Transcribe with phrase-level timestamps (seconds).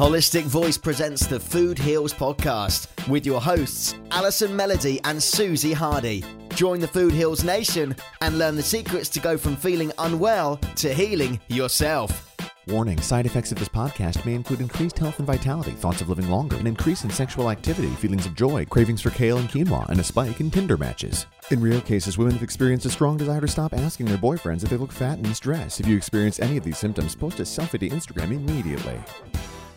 [0.00, 6.24] Holistic Voice presents the Food Heals podcast with your hosts, Allison Melody and Susie Hardy.
[6.54, 10.94] Join the Food Heals Nation and learn the secrets to go from feeling unwell to
[10.94, 12.34] healing yourself.
[12.66, 16.30] Warning side effects of this podcast may include increased health and vitality, thoughts of living
[16.30, 20.00] longer, an increase in sexual activity, feelings of joy, cravings for kale and quinoa, and
[20.00, 21.26] a spike in Tinder matches.
[21.50, 24.70] In rare cases, women have experienced a strong desire to stop asking their boyfriends if
[24.70, 25.78] they look fat and in.
[25.78, 28.98] If you experience any of these symptoms, post a selfie to Instagram immediately.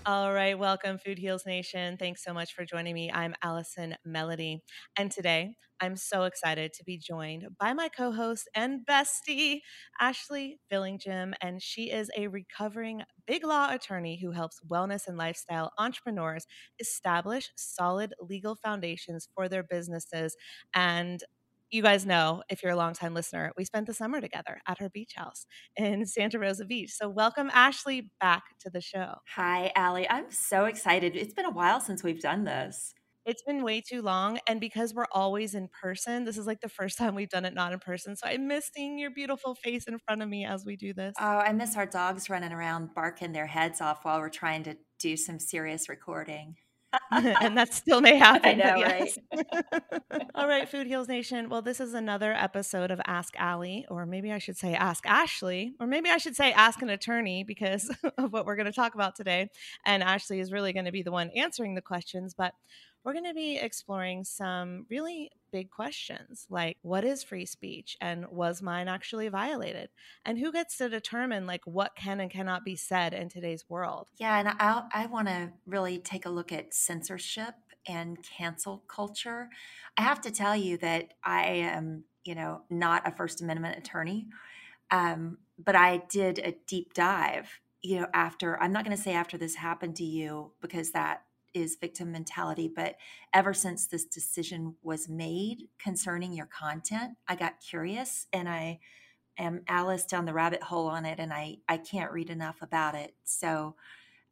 [0.05, 1.95] All right, welcome, Food Heals Nation.
[1.97, 3.09] Thanks so much for joining me.
[3.09, 4.61] I'm Allison Melody,
[4.97, 9.61] and today I'm so excited to be joined by my co host and bestie,
[10.01, 11.33] Ashley Filingjim.
[11.41, 16.47] And she is a recovering big law attorney who helps wellness and lifestyle entrepreneurs
[16.81, 20.35] establish solid legal foundations for their businesses.
[20.73, 21.23] And
[21.73, 24.89] you guys know, if you're a longtime listener, we spent the summer together at her
[24.89, 26.91] beach house in Santa Rosa Beach.
[26.91, 29.15] So, welcome, Ashley, back to the show.
[29.35, 30.07] Hi, Alli.
[30.09, 31.15] I'm so excited.
[31.15, 32.93] It's been a while since we've done this.
[33.25, 34.39] It's been way too long.
[34.47, 37.53] And because we're always in person, this is like the first time we've done it
[37.53, 38.15] not in person.
[38.15, 41.13] So I miss seeing your beautiful face in front of me as we do this.
[41.19, 44.77] Oh, I miss our dogs running around barking their heads off while we're trying to
[44.99, 46.55] do some serious recording.
[47.11, 48.49] and that still may happen.
[48.49, 49.17] I know, yes.
[49.33, 50.25] right?
[50.35, 51.49] All right, Food Heals Nation.
[51.49, 55.73] Well, this is another episode of Ask Alli, or maybe I should say Ask Ashley,
[55.79, 58.95] or maybe I should say Ask an Attorney because of what we're going to talk
[58.95, 59.49] about today.
[59.85, 62.33] And Ashley is really going to be the one answering the questions.
[62.33, 62.53] But
[63.03, 68.25] we're going to be exploring some really big questions like what is free speech and
[68.29, 69.89] was mine actually violated?
[70.25, 74.09] And who gets to determine like what can and cannot be said in today's world?
[74.17, 77.53] Yeah and i i want to really take a look at censorship
[77.87, 79.49] and cancel culture.
[79.97, 84.27] I have to tell you that i am you know not a first amendment attorney
[84.91, 89.13] um, but i did a deep dive you know after i'm not going to say
[89.13, 91.23] after this happened to you because that
[91.53, 92.71] is victim mentality.
[92.73, 92.95] But
[93.33, 98.79] ever since this decision was made concerning your content, I got curious and I
[99.37, 102.95] am Alice down the rabbit hole on it, and I I can't read enough about
[102.95, 103.15] it.
[103.23, 103.75] So.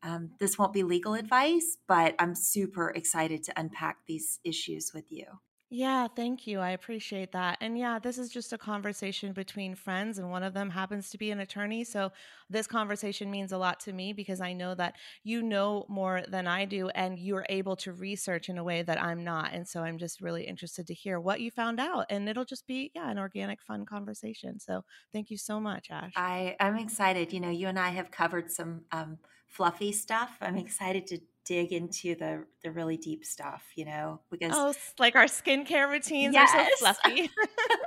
[0.04, 5.12] Um, this won't be legal advice, but I'm super excited to unpack these issues with
[5.12, 5.26] you.
[5.74, 6.60] Yeah, thank you.
[6.60, 7.58] I appreciate that.
[7.62, 11.18] And yeah, this is just a conversation between friends, and one of them happens to
[11.18, 11.86] be an attorney.
[11.86, 12.12] So
[12.50, 16.46] this conversation means a lot to me because I know that you know more than
[16.46, 19.54] I do, and you're able to research in a way that I'm not.
[19.54, 22.06] And so I'm just really interested to hear what you found out.
[22.10, 24.60] And it'll just be, yeah, an organic, fun conversation.
[24.60, 24.84] So
[25.14, 26.16] thank you so much, Ash.
[26.16, 27.32] I, I'm excited.
[27.34, 30.38] You know, you and I have covered some um, fluffy stuff.
[30.42, 35.16] I'm excited to dig into the the really deep stuff, you know, because oh, like
[35.16, 36.52] our skincare routines yes.
[36.54, 37.30] are so fluffy,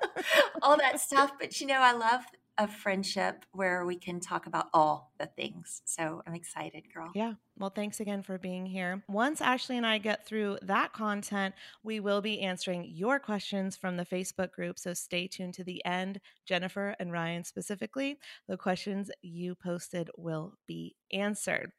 [0.63, 1.33] all that stuff.
[1.39, 2.23] But you know, I love
[2.59, 5.83] a friendship where we can talk about all the things.
[5.85, 7.11] So I'm excited, girl.
[7.15, 7.35] Yeah.
[7.59, 9.05] Well, thanks again for being here.
[9.09, 13.97] Once Ashley and I get through that content, we will be answering your questions from
[13.97, 14.79] the Facebook group.
[14.79, 16.21] So stay tuned to the end.
[16.47, 18.19] Jennifer and Ryan specifically,
[18.49, 21.73] the questions you posted will be answered.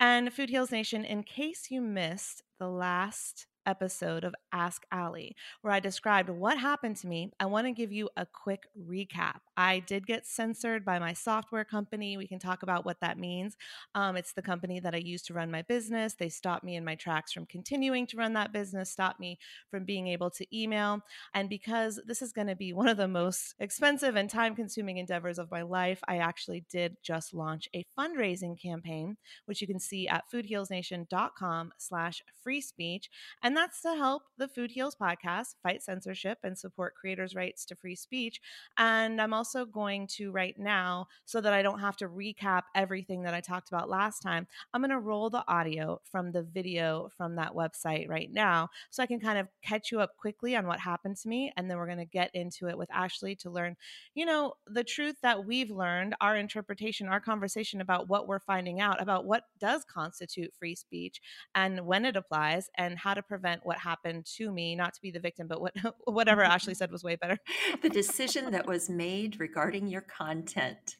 [0.00, 5.74] And Food Heals Nation, in case you missed the last episode of Ask Alli, where
[5.74, 9.40] I described what happened to me, I want to give you a quick recap.
[9.58, 12.16] I did get censored by my software company.
[12.16, 13.56] We can talk about what that means.
[13.94, 16.14] Um, it's the company that I use to run my business.
[16.14, 19.38] They stopped me in my tracks from continuing to run that business, stopped me
[19.70, 21.00] from being able to email.
[21.34, 24.96] And because this is going to be one of the most expensive and time consuming
[24.96, 29.80] endeavors of my life, I actually did just launch a fundraising campaign, which you can
[29.80, 33.10] see at foodhealsnation.com slash free speech.
[33.42, 37.74] And that's to help the Food Heals podcast fight censorship and support creators' rights to
[37.74, 38.40] free speech.
[38.76, 43.22] And I'm also going to right now, so that I don't have to recap everything
[43.22, 47.10] that I talked about last time, I'm going to roll the audio from the video
[47.16, 50.68] from that website right now so I can kind of catch you up quickly on
[50.68, 51.52] what happened to me.
[51.56, 53.76] And then we're going to get into it with Ashley to learn,
[54.14, 58.80] you know, the truth that we've learned, our interpretation, our conversation about what we're finding
[58.80, 61.20] out about what does constitute free speech
[61.56, 65.00] and when it applies and how to prevent prevent what happened to me, not to
[65.00, 65.74] be the victim, but what
[66.04, 67.38] whatever Ashley said was way better.
[67.82, 70.96] the decision that was made regarding your content.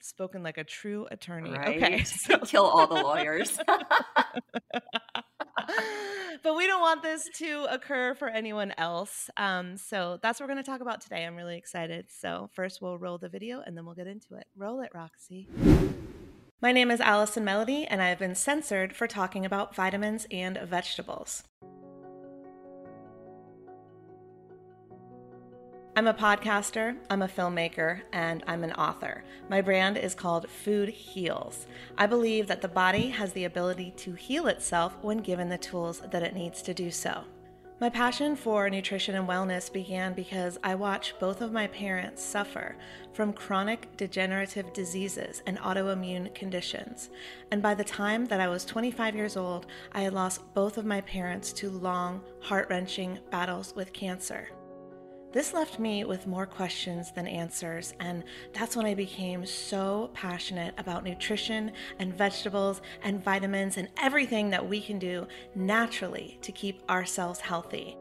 [0.00, 1.50] Spoken like a true attorney.
[1.50, 1.82] Right?
[1.82, 2.04] Okay.
[2.04, 2.38] So.
[2.44, 3.58] Kill all the lawyers.
[6.42, 9.28] but we don't want this to occur for anyone else.
[9.36, 11.24] Um, so that's what we're going to talk about today.
[11.24, 12.06] I'm really excited.
[12.08, 14.46] So first, we'll roll the video and then we'll get into it.
[14.56, 15.48] Roll it, Roxy.
[16.62, 20.56] My name is Allison Melody, and I have been censored for talking about vitamins and
[20.56, 21.42] vegetables.
[25.94, 29.22] I'm a podcaster, I'm a filmmaker, and I'm an author.
[29.50, 31.66] My brand is called Food Heals.
[31.98, 36.00] I believe that the body has the ability to heal itself when given the tools
[36.10, 37.24] that it needs to do so.
[37.78, 42.74] My passion for nutrition and wellness began because I watched both of my parents suffer
[43.12, 47.10] from chronic degenerative diseases and autoimmune conditions.
[47.50, 50.86] And by the time that I was 25 years old, I had lost both of
[50.86, 54.48] my parents to long, heart wrenching battles with cancer.
[55.36, 58.24] This left me with more questions than answers, and
[58.54, 64.66] that's when I became so passionate about nutrition and vegetables and vitamins and everything that
[64.66, 67.98] we can do naturally to keep ourselves healthy.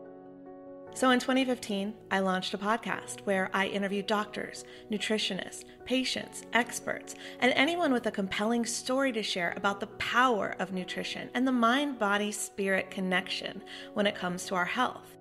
[0.94, 7.52] So in 2015, I launched a podcast where I interview doctors, nutritionists, patients, experts, and
[7.52, 12.00] anyone with a compelling story to share about the power of nutrition and the mind
[12.00, 13.62] body spirit connection
[13.94, 15.15] when it comes to our health.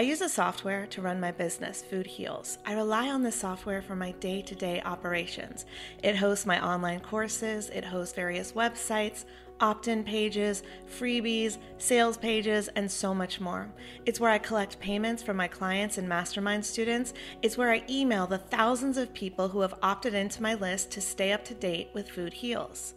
[0.00, 2.56] I use a software to run my business, Food Heals.
[2.64, 5.66] I rely on this software for my day to day operations.
[6.02, 9.26] It hosts my online courses, it hosts various websites,
[9.60, 13.70] opt in pages, freebies, sales pages, and so much more.
[14.06, 17.12] It's where I collect payments from my clients and mastermind students.
[17.42, 21.02] It's where I email the thousands of people who have opted into my list to
[21.02, 22.94] stay up to date with Food Heals.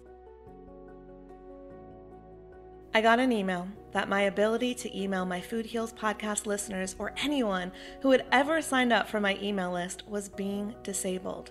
[2.96, 7.12] I got an email that my ability to email my Food Heals podcast listeners or
[7.18, 7.72] anyone
[8.02, 11.50] who had ever signed up for my email list was being disabled.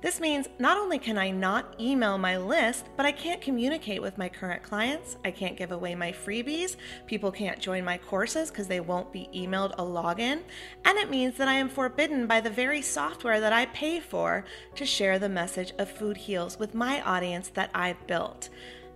[0.00, 4.16] This means not only can I not email my list, but I can't communicate with
[4.16, 5.18] my current clients.
[5.26, 6.76] I can't give away my freebies.
[7.06, 10.40] People can't join my courses because they won't be emailed a login.
[10.86, 14.46] And it means that I am forbidden by the very software that I pay for
[14.76, 18.48] to share the message of Food Heals with my audience that I've built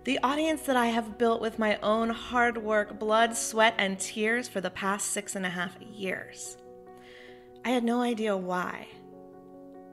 [0.03, 4.49] the audience that I have built with my own hard work, blood, sweat, and tears
[4.49, 6.57] for the past six and a half years.
[7.63, 8.87] I had no idea why.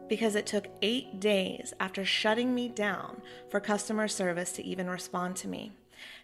[0.08, 5.36] Because it took eight days after shutting me down for customer service to even respond
[5.36, 5.72] to me.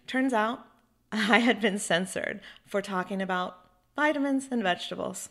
[0.05, 0.65] Turns out
[1.11, 3.57] I had been censored for talking about
[3.95, 5.29] vitamins and vegetables.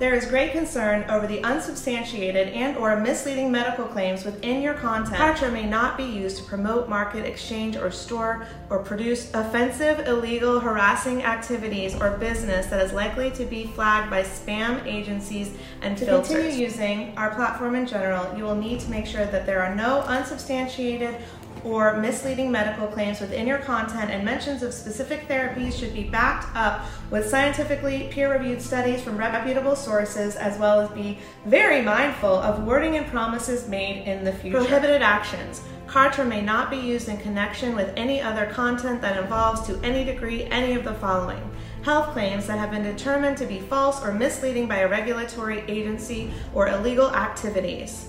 [0.00, 5.14] There is great concern over the unsubstantiated and or misleading medical claims within your content.
[5.14, 10.58] Kartra may not be used to promote, market, exchange, or store or produce offensive, illegal,
[10.58, 15.52] harassing activities or business that is likely to be flagged by spam agencies
[15.82, 16.28] and to filters.
[16.28, 19.74] continue using our platform in general, you will need to make sure that there are
[19.74, 21.14] no unsubstantiated
[21.64, 26.54] or misleading medical claims within your content and mentions of specific therapies should be backed
[26.56, 32.34] up with scientifically peer reviewed studies from reputable sources, as well as be very mindful
[32.34, 34.58] of wording and promises made in the future.
[34.58, 35.62] Prohibited actions.
[35.86, 40.04] Kartra may not be used in connection with any other content that involves to any
[40.04, 41.50] degree any of the following
[41.82, 46.30] health claims that have been determined to be false or misleading by a regulatory agency
[46.54, 48.08] or illegal activities.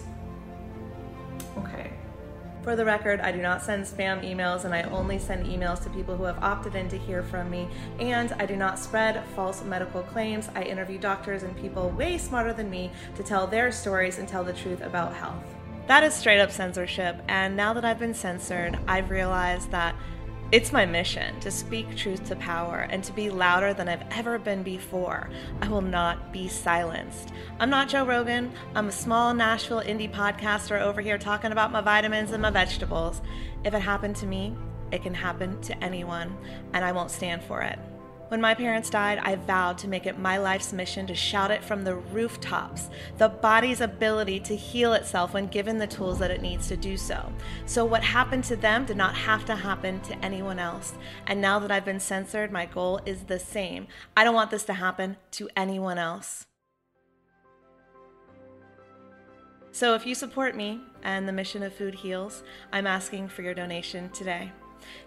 [2.64, 5.90] For the record, I do not send spam emails and I only send emails to
[5.90, 7.68] people who have opted in to hear from me.
[8.00, 10.48] And I do not spread false medical claims.
[10.54, 14.44] I interview doctors and people way smarter than me to tell their stories and tell
[14.44, 15.44] the truth about health.
[15.88, 17.20] That is straight up censorship.
[17.28, 19.96] And now that I've been censored, I've realized that
[20.52, 24.38] it's my mission to speak truth to power and to be louder than I've ever
[24.38, 25.30] been before.
[25.62, 27.30] I will not be silenced.
[27.60, 28.52] I'm not Joe Rogan.
[28.76, 33.22] I'm a small Nashville indie podcaster over here talking about my vitamins and my vegetables.
[33.64, 34.54] If it happened to me,
[34.92, 36.36] it can happen to anyone,
[36.74, 37.80] and I won't stand for it.
[38.32, 41.62] When my parents died, I vowed to make it my life's mission to shout it
[41.62, 46.42] from the rooftops the body's ability to heal itself when given the tools that it
[46.42, 47.30] needs to do so.
[47.66, 50.94] So, what happened to them did not have to happen to anyone else.
[51.28, 53.88] And now that I've been censored, my goal is the same.
[54.16, 56.46] I don't want this to happen to anyone else.
[59.74, 63.54] So, if you support me and the mission of Food Heals, I'm asking for your
[63.54, 64.54] donation today.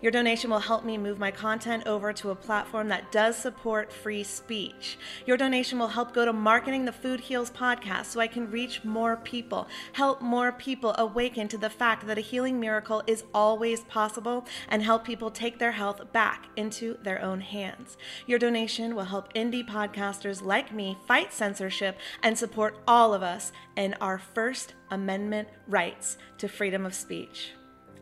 [0.00, 3.92] Your donation will help me move my content over to a platform that does support
[3.92, 4.98] free speech.
[5.26, 8.84] Your donation will help go to marketing the Food Heals podcast so I can reach
[8.84, 13.80] more people, help more people awaken to the fact that a healing miracle is always
[13.84, 17.96] possible, and help people take their health back into their own hands.
[18.26, 23.52] Your donation will help indie podcasters like me fight censorship and support all of us
[23.76, 27.52] in our First Amendment rights to freedom of speech.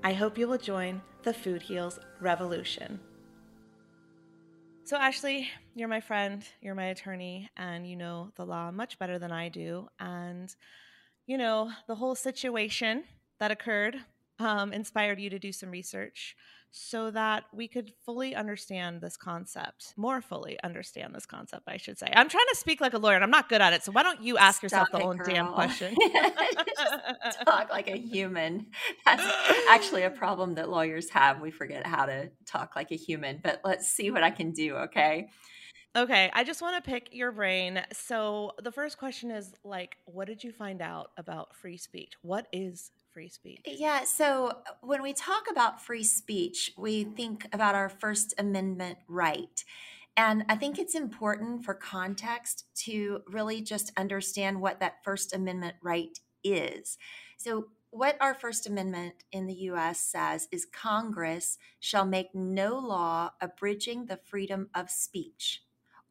[0.04, 2.99] I hope you will join the Food Heals revolution.
[4.82, 9.21] So, Ashley, you're my friend, you're my attorney, and you know the law much better
[9.21, 9.87] than I do.
[10.00, 10.52] And,
[11.26, 13.04] you know, the whole situation
[13.38, 13.97] that occurred
[14.40, 16.35] um, inspired you to do some research
[16.75, 21.99] so that we could fully understand this concept, more fully understand this concept, I should
[21.99, 22.07] say.
[22.11, 23.85] I'm trying to speak like a lawyer and I'm not good at it.
[23.85, 25.95] So why don't you ask yourself the it, own damn question?
[27.45, 28.69] Talk like a human.
[29.05, 29.23] That's
[29.69, 31.43] actually a problem that lawyers have.
[31.43, 34.75] We forget how to talk like a human, but let's see what I can do,
[34.76, 35.29] okay?
[35.95, 37.83] Okay, I just want to pick your brain.
[37.93, 42.12] So the first question is like, what did you find out about free speech?
[42.23, 43.66] What is free speech?
[43.66, 48.99] Yeah, so uh, when we talk about free speech, we think about our First Amendment
[49.09, 49.64] right.
[50.16, 55.76] And I think it's important for context to really just understand what that First Amendment
[55.83, 56.99] right is.
[57.37, 63.31] So, what our First Amendment in the US says is Congress shall make no law
[63.40, 65.62] abridging the freedom of speech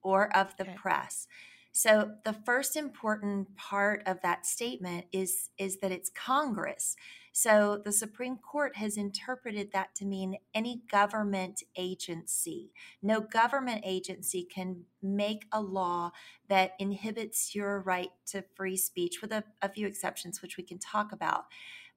[0.03, 0.75] or of the Okay.
[0.75, 1.27] press.
[1.71, 6.95] So the first important part of that statement is is that it's Congress.
[7.31, 12.71] So the Supreme Court has interpreted that to mean any government agency.
[13.01, 16.11] No government agency can make a law
[16.49, 20.77] that inhibits your right to free speech, with a, a few exceptions, which we can
[20.77, 21.45] talk about.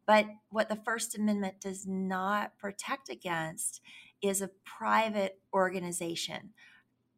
[0.07, 3.81] But what the First Amendment does not protect against
[4.23, 6.51] is a private organization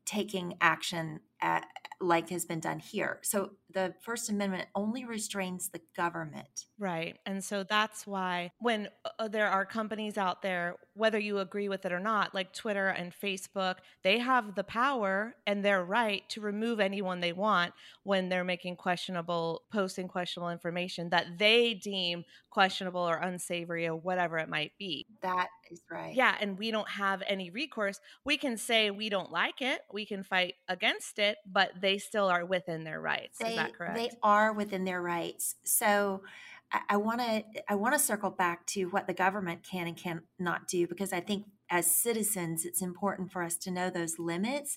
[0.07, 1.67] taking action at,
[2.01, 3.19] like has been done here.
[3.23, 6.67] So the First Amendment only restrains the government.
[6.79, 7.19] Right.
[7.27, 8.89] And so that's why when
[9.19, 12.89] uh, there are companies out there, whether you agree with it or not, like Twitter
[12.89, 18.29] and Facebook, they have the power and their right to remove anyone they want when
[18.29, 24.49] they're making questionable, posting questionable information that they deem questionable or unsavory or whatever it
[24.49, 25.07] might be.
[25.21, 26.15] That is right.
[26.15, 26.35] Yeah.
[26.41, 28.01] And we don't have any recourse.
[28.25, 32.27] We can say we don't like it, we can fight against it, but they still
[32.27, 33.39] are within their rights.
[33.39, 33.97] They, Is that correct?
[33.99, 35.57] they are within their rights.
[35.65, 36.23] So
[36.89, 40.67] I want to I want to circle back to what the government can and cannot
[40.69, 44.77] do because I think as citizens it's important for us to know those limits.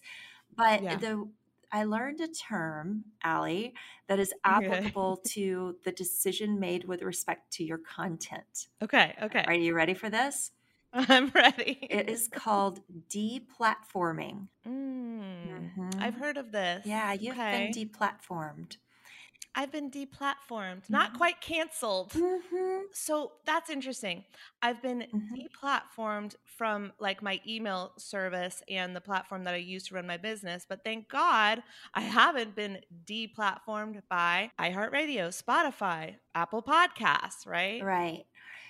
[0.55, 0.97] But Yeah.
[0.97, 1.29] the
[1.71, 3.73] I learned a term, Alli,
[4.07, 4.65] that is Okay.
[4.65, 8.69] applicable to the decision made with respect to your content.
[8.81, 9.15] okay.
[9.21, 9.43] Okay.
[9.45, 10.51] Are you ready for this?
[10.93, 11.89] I'm ready.
[11.89, 14.47] It is called deplatforming.
[14.65, 15.63] Mm,
[15.97, 16.15] I've Mhm.
[16.15, 16.85] heard of this.
[16.85, 17.49] Yeah, you've okay.
[17.49, 18.77] been deplatformed.
[19.55, 21.13] I've been deplatformed, not Mhm.
[21.13, 22.13] quite canceled.
[22.13, 22.85] Mhm.
[22.91, 24.25] So that's interesting.
[24.61, 25.49] I've been Mhm.
[25.63, 30.17] deplatformed from like my email service and the platform that I use to run my
[30.17, 37.87] business, but thank God I haven't been deplatformed by iHeartRadio, Spotify, Apple Podcasts, right?
[37.87, 38.25] Right.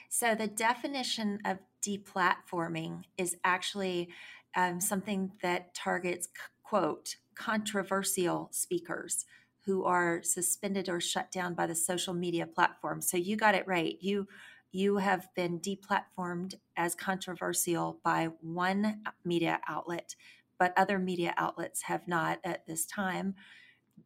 [0.09, 4.09] So the definition of deplatforming is actually
[4.55, 6.27] um, something that targets,
[6.63, 9.25] quote, controversial speakers
[9.65, 13.01] who are suspended or shut down by the social media platform.
[13.01, 13.97] So you got it right.
[14.01, 14.27] You
[14.71, 20.15] you have been deplatformed as controversial by one media outlet,
[20.59, 23.33] but other media outlets have not at this time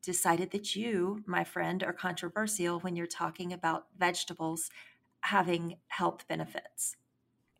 [0.01, 4.69] decided that you, my friend, are controversial when you're talking about vegetables
[5.21, 6.95] having health benefits.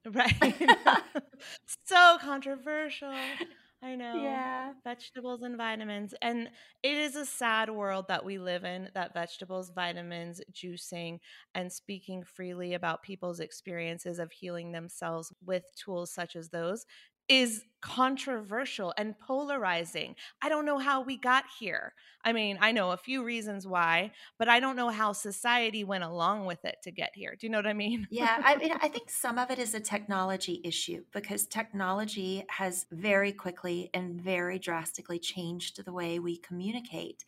[0.05, 0.69] Right.
[1.85, 3.39] so controversial.
[3.81, 4.11] I know.
[4.19, 4.73] Yeah.
[4.83, 6.13] Vegetables and vitamins.
[6.21, 6.49] And
[6.83, 11.19] it is a sad world that we live in that vegetables, vitamins, juicing,
[11.55, 16.85] and speaking freely about people's experiences of healing themselves with tools such as those
[17.29, 20.15] is controversial and polarizing.
[20.41, 21.93] I don't know how we got here.
[22.23, 26.05] I mean, I know a few reasons why, but I don't know how society went
[26.05, 27.36] along with it to get here.
[27.38, 28.07] Do you know what I mean?
[28.09, 32.86] Yeah, I mean, I think some of it is a technology issue because technology has
[32.89, 37.25] very quickly and very drastically changed the way we communicate.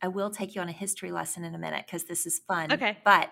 [0.00, 2.72] I will take you on a history lesson in a minute because this is fun.
[2.72, 2.98] Okay.
[3.04, 3.30] But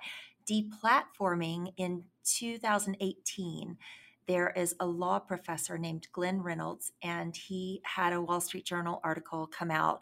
[0.51, 3.77] deplatforming in 2018,
[4.27, 9.01] there is a law professor named Glenn Reynolds, and he had a Wall Street Journal
[9.05, 10.01] article come out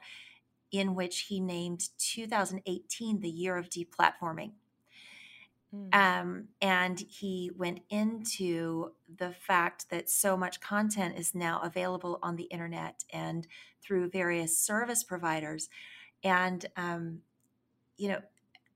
[0.71, 4.53] in which he named 2018 the year of deplatforming.
[5.75, 5.95] Mm.
[5.95, 12.37] Um, and he went into the fact that so much content is now available on
[12.37, 13.47] the internet and
[13.83, 15.69] through various service providers.
[16.23, 17.21] And, um,
[17.97, 18.21] you know,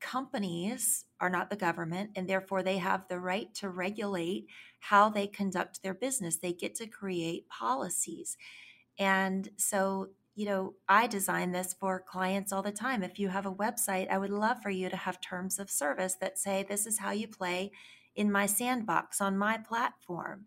[0.00, 4.46] companies are not the government, and therefore they have the right to regulate
[4.80, 6.36] how they conduct their business.
[6.36, 8.36] They get to create policies.
[8.98, 13.02] And so, you know, I design this for clients all the time.
[13.02, 16.14] If you have a website, I would love for you to have terms of service
[16.20, 17.72] that say, this is how you play
[18.14, 20.46] in my sandbox on my platform.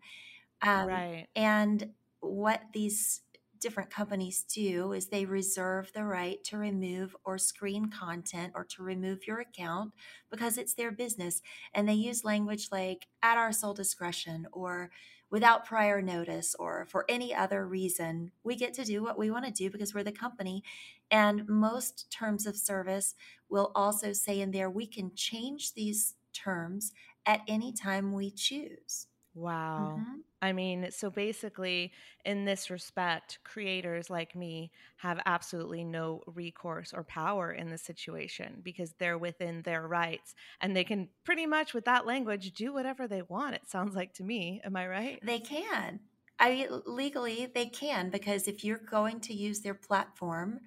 [0.62, 1.26] Um, right.
[1.34, 3.22] And what these
[3.60, 8.82] different companies do is they reserve the right to remove or screen content or to
[8.82, 9.92] remove your account
[10.30, 11.42] because it's their business.
[11.74, 14.90] And they use language like at our sole discretion or
[15.30, 18.32] without prior notice or for any other reason.
[18.42, 20.64] We get to do what we want to do because we're the company.
[21.10, 23.14] And most terms of service
[23.48, 26.92] will also say in there we can change these terms
[27.26, 29.06] at any time we choose.
[29.34, 29.96] Wow.
[30.00, 30.20] Mm-hmm.
[30.42, 31.92] I mean, so basically,
[32.24, 38.60] in this respect, creators like me have absolutely no recourse or power in the situation
[38.62, 43.06] because they're within their rights and they can pretty much, with that language, do whatever
[43.06, 43.54] they want.
[43.54, 44.60] It sounds like to me.
[44.64, 45.20] Am I right?
[45.22, 46.00] They can.
[46.38, 50.60] I legally, they can because if you're going to use their platform,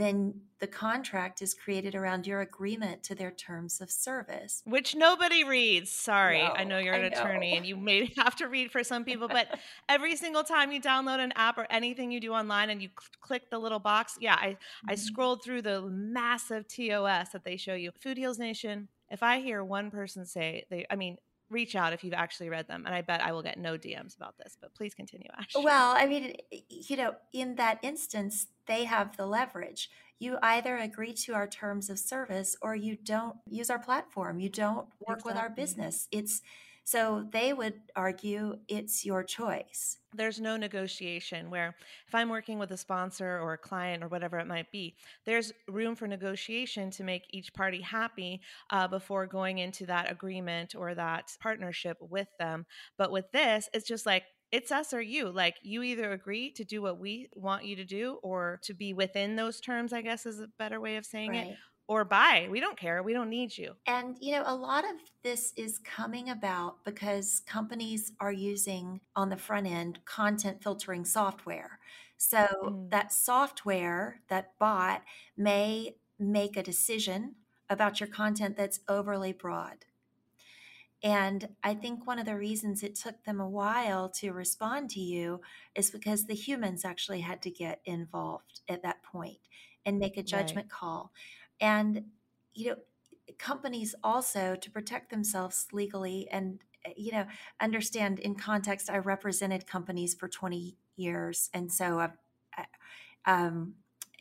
[0.00, 4.62] then the contract is created around your agreement to their terms of service.
[4.64, 5.90] Which nobody reads.
[5.90, 6.38] Sorry.
[6.38, 9.28] No, I know you're an attorney and you may have to read for some people,
[9.28, 12.88] but every single time you download an app or anything you do online and you
[12.88, 14.90] cl- click the little box, yeah, I, mm-hmm.
[14.90, 17.90] I scrolled through the massive TOS that they show you.
[18.00, 21.18] Food Heals Nation, if I hear one person say they, I mean,
[21.50, 22.84] reach out if you've actually read them.
[22.86, 25.52] And I bet I will get no DMs about this, but please continue, Ash.
[25.54, 26.36] Well, I mean,
[26.68, 29.90] you know, in that instance, they have the leverage.
[30.18, 34.38] You either agree to our terms of service or you don't use our platform.
[34.38, 35.32] You don't work exactly.
[35.32, 36.08] with our business.
[36.10, 36.40] It's
[36.86, 39.96] so they would argue it's your choice.
[40.14, 41.74] There's no negotiation where
[42.06, 45.50] if I'm working with a sponsor or a client or whatever it might be, there's
[45.66, 50.94] room for negotiation to make each party happy uh, before going into that agreement or
[50.94, 52.66] that partnership with them.
[52.98, 54.24] But with this, it's just like,
[54.54, 55.30] it's us or you.
[55.30, 58.94] Like you either agree to do what we want you to do or to be
[58.94, 61.46] within those terms, I guess is a better way of saying right.
[61.48, 61.56] it,
[61.88, 62.46] or buy.
[62.48, 63.02] We don't care.
[63.02, 63.72] We don't need you.
[63.84, 64.92] And, you know, a lot of
[65.24, 71.80] this is coming about because companies are using on the front end content filtering software.
[72.16, 72.90] So mm.
[72.90, 75.02] that software, that bot,
[75.36, 77.34] may make a decision
[77.68, 79.84] about your content that's overly broad.
[81.04, 85.00] And I think one of the reasons it took them a while to respond to
[85.00, 85.42] you
[85.74, 89.40] is because the humans actually had to get involved at that point
[89.84, 90.70] and make a judgment right.
[90.70, 91.12] call.
[91.60, 92.06] And,
[92.54, 92.76] you know,
[93.36, 97.26] companies also to protect themselves legally and, eh, you know,
[97.60, 101.50] understand in context, I represented companies for 20 years.
[101.52, 102.08] And so, uh,
[103.26, 103.74] um,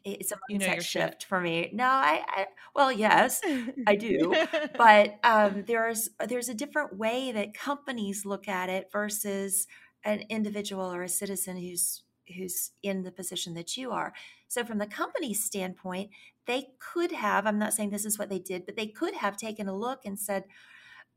[0.06, 0.86] it's a mindset you know shift
[1.22, 1.26] shit.
[1.28, 1.70] for me.
[1.74, 3.42] No, I, I well, yes,
[3.88, 4.36] I do,
[4.78, 9.68] but um, there's there's a different way that companies look at it versus
[10.04, 12.04] an individual or a citizen who's
[12.36, 14.14] who's in the position that you are.
[14.48, 16.12] So from the company's standpoint,
[16.46, 19.38] they could have, I'm not saying this is what they did, but they could have
[19.38, 20.46] taken a look and said,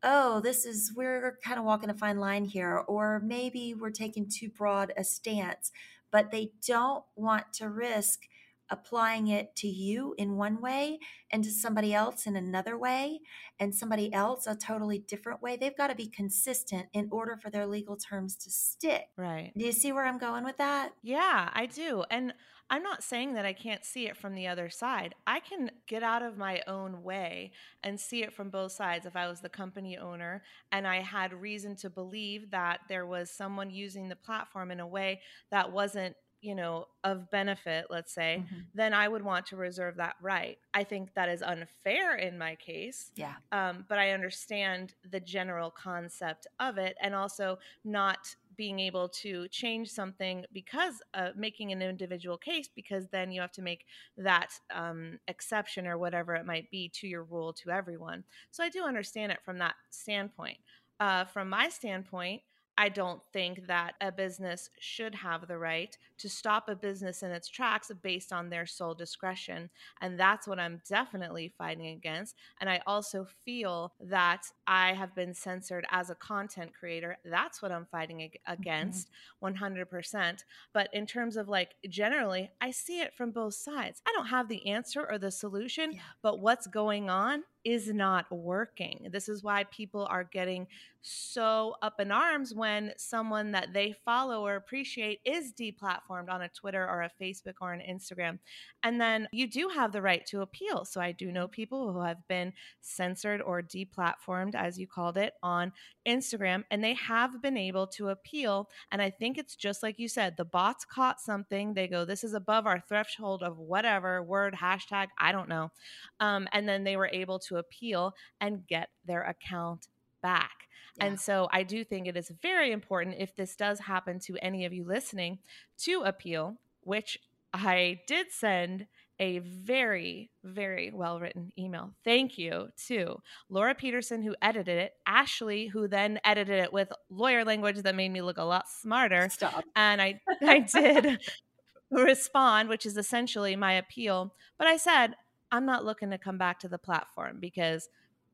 [0.03, 4.29] oh, this is, we're kind of walking a fine line here, or maybe we're taking
[4.29, 5.71] too broad a stance,
[6.11, 8.21] but they don't want to risk
[8.69, 10.99] applying it to you in one way
[11.31, 13.19] and to somebody else in another way
[13.59, 17.49] and somebody else a totally different way they've got to be consistent in order for
[17.49, 21.49] their legal terms to stick right do you see where i'm going with that yeah
[21.53, 22.33] i do and
[22.69, 25.15] I'm not saying that I can't see it from the other side.
[25.25, 27.51] I can get out of my own way
[27.81, 29.05] and see it from both sides.
[29.05, 33.31] If I was the company owner and I had reason to believe that there was
[33.31, 38.43] someone using the platform in a way that wasn't you know, of benefit, let's say,
[38.43, 38.61] mm-hmm.
[38.75, 40.57] then I would want to reserve that right.
[40.73, 43.11] I think that is unfair in my case.
[43.15, 43.33] Yeah.
[43.51, 49.47] Um, but I understand the general concept of it and also not being able to
[49.49, 53.85] change something because uh, making an individual case because then you have to make
[54.17, 58.69] that um, exception or whatever it might be to your rule to everyone so i
[58.69, 60.57] do understand it from that standpoint
[60.99, 62.41] uh, from my standpoint
[62.77, 67.31] I don't think that a business should have the right to stop a business in
[67.31, 69.69] its tracks based on their sole discretion.
[70.01, 72.35] And that's what I'm definitely fighting against.
[72.59, 77.17] And I also feel that I have been censored as a content creator.
[77.25, 78.51] That's what I'm fighting mm-hmm.
[78.51, 79.09] against
[79.41, 79.63] mm-hmm.
[79.63, 80.43] 100%.
[80.73, 84.01] But in terms of like generally, I see it from both sides.
[84.07, 85.99] I don't have the answer or the solution, yeah.
[86.21, 89.09] but what's going on is not working.
[89.11, 90.67] This is why people are getting
[91.01, 96.49] so up in arms when someone that they follow or appreciate is deplatformed on a
[96.49, 98.39] Twitter or a Facebook or an Instagram.
[98.83, 100.85] And then you do have the right to appeal.
[100.85, 105.33] So I do know people who have been censored or deplatformed, as you called it,
[105.43, 105.71] on
[106.07, 108.69] Instagram, and they have been able to appeal.
[108.91, 111.73] And I think it's just like you said the bots caught something.
[111.73, 115.71] They go, This is above our threshold of whatever word, hashtag, I don't know.
[116.19, 119.87] Um, and then they were able to appeal and get their account
[120.21, 120.66] back.
[120.97, 121.05] Yeah.
[121.05, 124.65] And so I do think it is very important if this does happen to any
[124.65, 125.39] of you listening
[125.79, 126.57] to appeal
[126.87, 127.19] which
[127.53, 128.87] I did send
[129.19, 131.91] a very, very well written email.
[132.05, 133.17] Thank you to
[133.49, 138.09] Laura Peterson, who edited it, Ashley, who then edited it with lawyer language that made
[138.09, 139.27] me look a lot smarter.
[139.29, 139.65] Stop.
[139.75, 141.19] And I, I did
[141.91, 144.33] respond, which is essentially my appeal.
[144.57, 145.15] But I said,
[145.51, 147.89] I'm not looking to come back to the platform because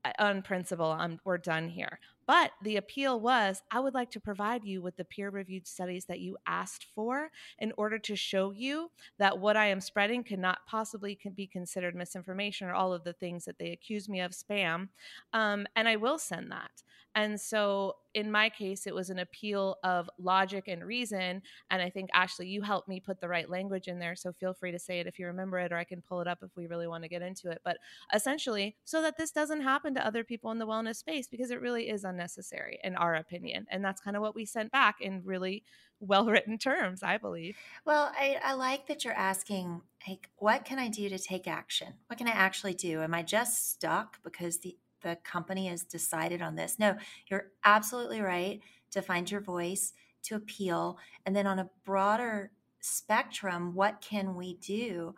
[0.05, 1.99] uh, on principle, I'm, we're done here.
[2.25, 6.05] But the appeal was I would like to provide you with the peer reviewed studies
[6.05, 10.59] that you asked for in order to show you that what I am spreading cannot
[10.67, 14.31] possibly can be considered misinformation or all of the things that they accuse me of
[14.31, 14.89] spam.
[15.33, 16.83] Um, and I will send that.
[17.15, 21.41] And so in my case, it was an appeal of logic and reason.
[21.71, 24.15] And I think, Ashley, you helped me put the right language in there.
[24.15, 26.27] So feel free to say it if you remember it, or I can pull it
[26.27, 27.61] up if we really want to get into it.
[27.63, 27.77] But
[28.13, 31.61] essentially, so that this doesn't happen to other people in the wellness space, because it
[31.61, 33.65] really is unnecessary, in our opinion.
[33.69, 35.63] And that's kind of what we sent back in really
[35.99, 37.55] well written terms, I believe.
[37.85, 41.93] Well, I, I like that you're asking, like, what can I do to take action?
[42.07, 43.01] What can I actually do?
[43.01, 46.79] Am I just stuck because the the company has decided on this.
[46.79, 46.95] No,
[47.27, 48.59] you're absolutely right
[48.91, 50.97] to find your voice, to appeal.
[51.25, 55.15] And then on a broader spectrum, what can we do?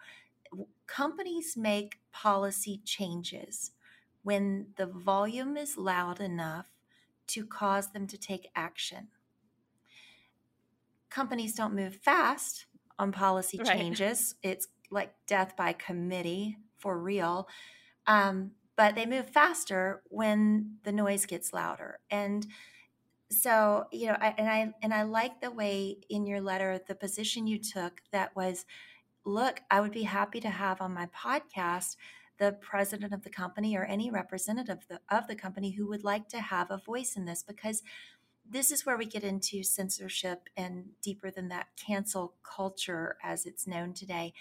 [0.88, 3.72] Companies make policy changes
[4.24, 6.66] when the volume is loud enough
[7.28, 9.08] to cause them to take action.
[11.10, 12.66] Companies don't move fast
[12.98, 13.68] on policy right.
[13.68, 14.36] changes.
[14.44, 17.48] It's like death by committee for real.
[18.08, 22.00] Um, but they move faster when the noise gets louder.
[22.10, 22.46] And
[23.32, 26.96] so you know I, and i and i like the way in your letter the
[26.96, 28.66] position you took that was
[29.26, 31.96] look i would be happy to have on my podcast
[32.38, 36.04] the president of the company or any representative of the, of the company who would
[36.04, 37.82] like to have a voice in this because
[38.48, 43.66] this is where we get into censorship and deeper than that cancel culture as it's
[43.66, 44.34] known today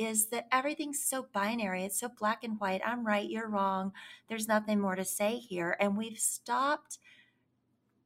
[0.00, 1.84] is that everything's so binary.
[1.84, 2.80] It's so black and white.
[2.84, 3.92] I'm right, you're wrong.
[4.28, 5.76] There's nothing more to say here.
[5.78, 6.98] And we've stopped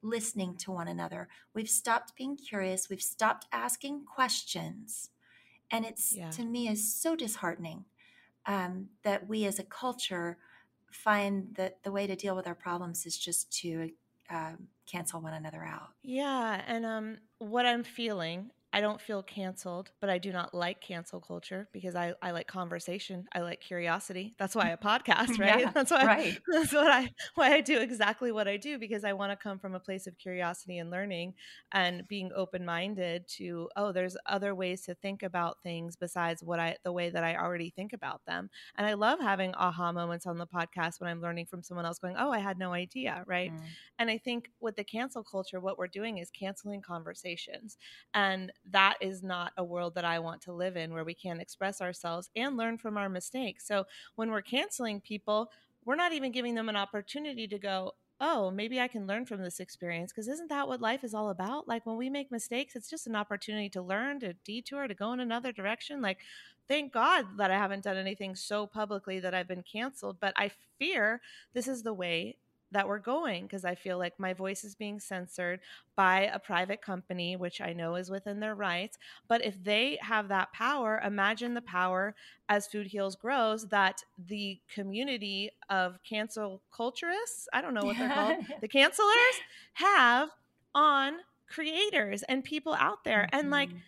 [0.02, 1.28] listening to one another.
[1.54, 2.90] We've stopped being curious.
[2.90, 5.10] We've stopped asking questions.
[5.70, 6.30] And it's yeah.
[6.30, 7.84] to me is so disheartening
[8.46, 10.38] um, that we as a culture
[10.90, 13.90] find that the way to deal with our problems is just to
[14.30, 15.90] um, cancel one another out.
[16.02, 20.80] Yeah, and um, what I'm feeling I don't feel canceled, but I do not like
[20.80, 23.24] cancel culture because I, I like conversation.
[23.32, 24.34] I like curiosity.
[24.36, 25.60] That's why I podcast, right?
[25.60, 26.40] Yeah, that's why right.
[26.52, 29.60] that's what I why I do exactly what I do because I want to come
[29.60, 31.34] from a place of curiosity and learning
[31.70, 36.76] and being open-minded to oh, there's other ways to think about things besides what I
[36.82, 38.50] the way that I already think about them.
[38.76, 42.00] And I love having aha moments on the podcast when I'm learning from someone else
[42.00, 43.54] going, "Oh, I had no idea," right?
[43.54, 43.60] Mm.
[44.00, 47.78] And I think with the cancel culture what we're doing is canceling conversations.
[48.14, 51.40] And that is not a world that I want to live in where we can't
[51.40, 53.66] express ourselves and learn from our mistakes.
[53.66, 53.84] So
[54.16, 55.50] when we're canceling people,
[55.84, 59.42] we're not even giving them an opportunity to go, oh, maybe I can learn from
[59.42, 60.12] this experience.
[60.12, 61.68] Because isn't that what life is all about?
[61.68, 65.12] Like when we make mistakes, it's just an opportunity to learn, to detour, to go
[65.12, 66.00] in another direction.
[66.00, 66.18] Like,
[66.68, 70.18] thank God that I haven't done anything so publicly that I've been canceled.
[70.20, 71.20] But I fear
[71.52, 72.36] this is the way
[72.74, 75.60] that we're going because I feel like my voice is being censored
[75.96, 78.98] by a private company, which I know is within their rights.
[79.28, 82.14] But if they have that power, imagine the power
[82.48, 88.12] as Food Heals grows that the community of cancel culturists, I don't know what they're
[88.12, 89.38] called, the cancelers
[89.74, 90.28] have
[90.74, 91.14] on
[91.48, 93.28] creators and people out there.
[93.32, 93.40] Mm-hmm.
[93.40, 93.78] And like, mm-hmm.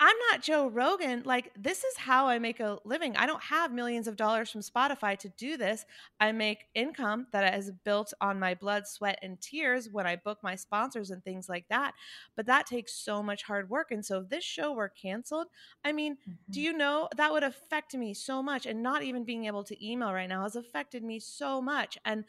[0.00, 1.22] I'm not Joe Rogan.
[1.24, 3.16] Like, this is how I make a living.
[3.16, 5.86] I don't have millions of dollars from Spotify to do this.
[6.18, 10.38] I make income that is built on my blood, sweat, and tears when I book
[10.42, 11.94] my sponsors and things like that.
[12.34, 13.92] But that takes so much hard work.
[13.92, 15.46] And so, if this show were canceled,
[15.84, 16.32] I mean, mm-hmm.
[16.50, 18.66] do you know that would affect me so much?
[18.66, 21.96] And not even being able to email right now has affected me so much.
[22.04, 22.24] And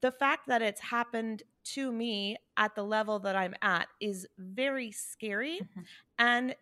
[0.00, 4.92] the fact that it's happened to me at the level that I'm at is very
[4.92, 5.60] scary.
[5.62, 5.80] Mm-hmm.
[6.18, 6.54] And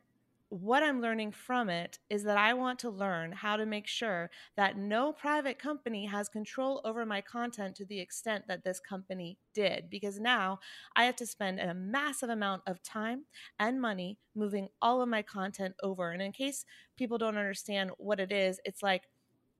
[0.48, 4.30] what I'm learning from it is that I want to learn how to make sure
[4.56, 9.38] that no private company has control over my content to the extent that this company
[9.54, 9.90] did.
[9.90, 10.60] Because now
[10.94, 13.24] I have to spend a massive amount of time
[13.58, 16.12] and money moving all of my content over.
[16.12, 16.64] And in case
[16.96, 19.02] people don't understand what it is, it's like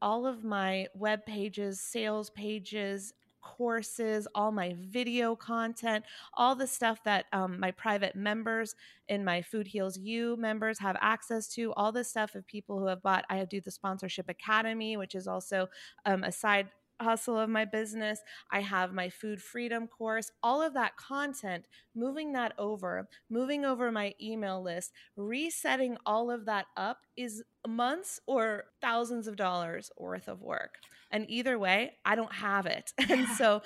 [0.01, 3.13] all of my web pages, sales pages,
[3.47, 6.05] courses, all my video content,
[6.35, 8.75] all the stuff that um, my private members
[9.09, 12.87] in my Food Heals You members have access to, all the stuff of people who
[12.87, 13.25] have bought.
[13.31, 15.69] I do the Sponsorship Academy, which is also
[16.05, 16.69] um, a side
[17.01, 18.21] hustle of my business.
[18.51, 23.93] I have my food freedom course, all of that content, moving that over, moving over
[23.93, 30.27] my email list, resetting all of that up is months or thousands of dollars worth
[30.27, 30.79] of work.
[31.11, 32.93] And either way, I don't have it.
[33.11, 33.63] And so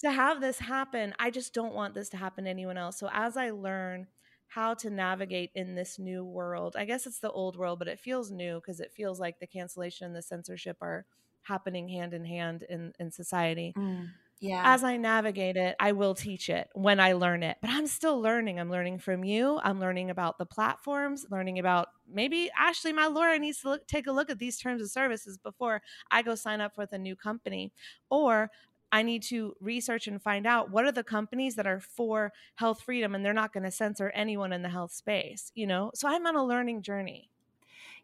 [0.00, 2.98] to have this happen, I just don't want this to happen to anyone else.
[2.98, 4.06] So as I learn,
[4.54, 6.76] how to navigate in this new world.
[6.78, 9.48] I guess it's the old world, but it feels new because it feels like the
[9.48, 11.06] cancellation and the censorship are
[11.42, 13.74] happening hand in hand in, in society.
[13.76, 14.10] Mm,
[14.44, 14.62] yeah.
[14.62, 17.56] As I navigate it, I will teach it when I learn it.
[17.62, 18.60] But I'm still learning.
[18.60, 19.58] I'm learning from you.
[19.62, 24.06] I'm learning about the platforms, learning about maybe Ashley, my lawyer, needs to look, take
[24.06, 25.80] a look at these terms of services before
[26.10, 27.72] I go sign up with a new company.
[28.10, 28.50] Or
[28.92, 32.82] I need to research and find out what are the companies that are for health
[32.82, 35.90] freedom and they're not going to censor anyone in the health space, you know?
[35.94, 37.30] So I'm on a learning journey.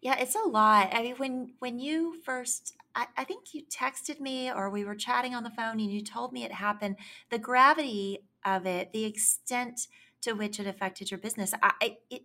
[0.01, 0.91] Yeah, it's a lot.
[0.93, 4.95] I mean, when when you first, I, I think you texted me or we were
[4.95, 6.97] chatting on the phone and you told me it happened.
[7.31, 9.89] The gravity of it, the extent
[10.23, 12.23] to which it affected your business, I it it,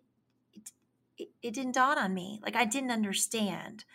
[1.17, 2.39] it, it didn't dawn on me.
[2.43, 3.85] Like I didn't understand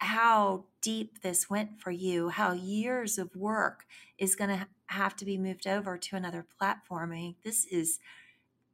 [0.00, 3.86] how deep this went for you, how years of work
[4.18, 7.12] is going to have to be moved over to another platform.
[7.12, 8.00] I mean, this is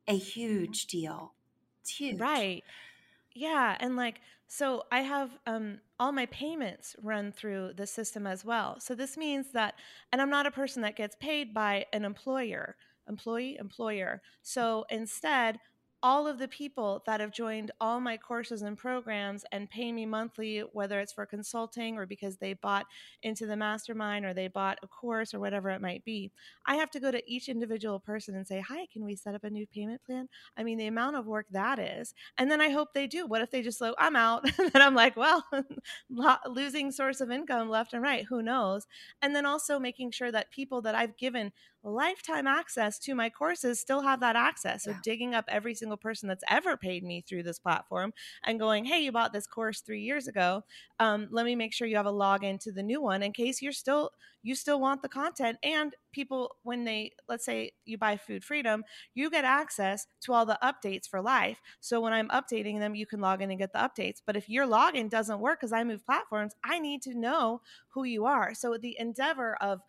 [0.09, 1.35] a huge deal.
[1.83, 2.21] It's huge.
[2.21, 2.65] Right.
[3.35, 8.45] Yeah, and like so I have um all my payments run through the system as
[8.45, 8.79] well.
[8.81, 9.75] So this means that
[10.13, 12.77] and I'm not a person that gets paid by an employer,
[13.09, 14.21] employee, employer.
[14.43, 15.59] So instead,
[16.03, 20.05] all of the people that have joined all my courses and programs and pay me
[20.05, 22.87] monthly, whether it's for consulting or because they bought
[23.23, 26.33] into the mastermind or they bought a course or whatever it might be,
[26.67, 29.45] I have to go to each individual person and say, Hi, can we set up
[29.45, 30.29] a new payment plan?
[30.57, 32.15] I mean, the amount of work that is.
[32.37, 33.27] And then I hope they do.
[33.27, 34.45] What if they just go, I'm out?
[34.59, 35.45] and I'm like, Well,
[36.49, 38.25] losing source of income left and right.
[38.29, 38.87] Who knows?
[39.21, 41.53] And then also making sure that people that I've given
[41.85, 44.85] lifetime access to my courses still have that access.
[44.85, 48.13] So digging up every single person that's ever paid me through this platform
[48.45, 50.63] and going, hey, you bought this course three years ago.
[51.01, 53.63] Um, let me make sure you have a login to the new one in case
[53.63, 54.11] you're still
[54.43, 55.57] you still want the content.
[55.63, 60.45] And people, when they let's say you buy Food Freedom, you get access to all
[60.45, 61.61] the updates for life.
[61.81, 64.21] So when I'm updating them, you can log in and get the updates.
[64.25, 68.05] But if your login doesn't work because I move platforms, I need to know who
[68.05, 68.55] you are.
[68.55, 69.81] So the endeavor of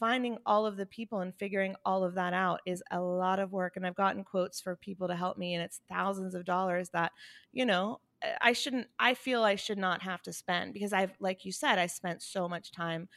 [0.00, 3.52] finding all of the people and figuring all of that out is a lot of
[3.52, 3.76] work.
[3.76, 7.12] And I've gotten quotes for people to help me, and it's thousands of dollars that,
[7.52, 11.12] you know, eh, I shouldn't, I feel I should not have to spend because I've,
[11.20, 13.08] like you said, I spent so much time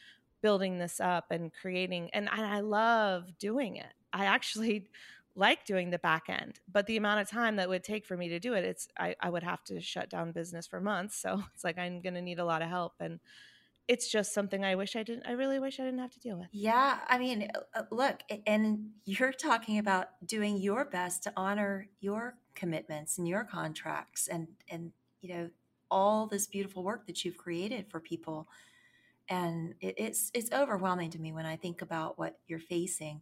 [0.42, 3.94] building this up and creating, and I love doing it.
[4.12, 4.90] I actually
[5.36, 8.28] like doing the back end, but the amount of time that would take for me
[8.28, 11.16] to do it, it's, I, I would have to shut down business for months.
[11.16, 12.92] So it's like I'm going to need a lot of help.
[13.00, 13.18] And,
[13.86, 15.26] it's just something I wish I didn't.
[15.26, 16.48] I really wish I didn't have to deal with.
[16.52, 21.88] Yeah, I mean, uh, uh, look, and you're talking about doing your best to honor
[22.00, 25.50] your commitments and your contracts, and and you know
[25.90, 28.48] all this beautiful work that you've created for people,
[29.28, 33.20] and it, it's it's overwhelming to me when I think about what you're facing.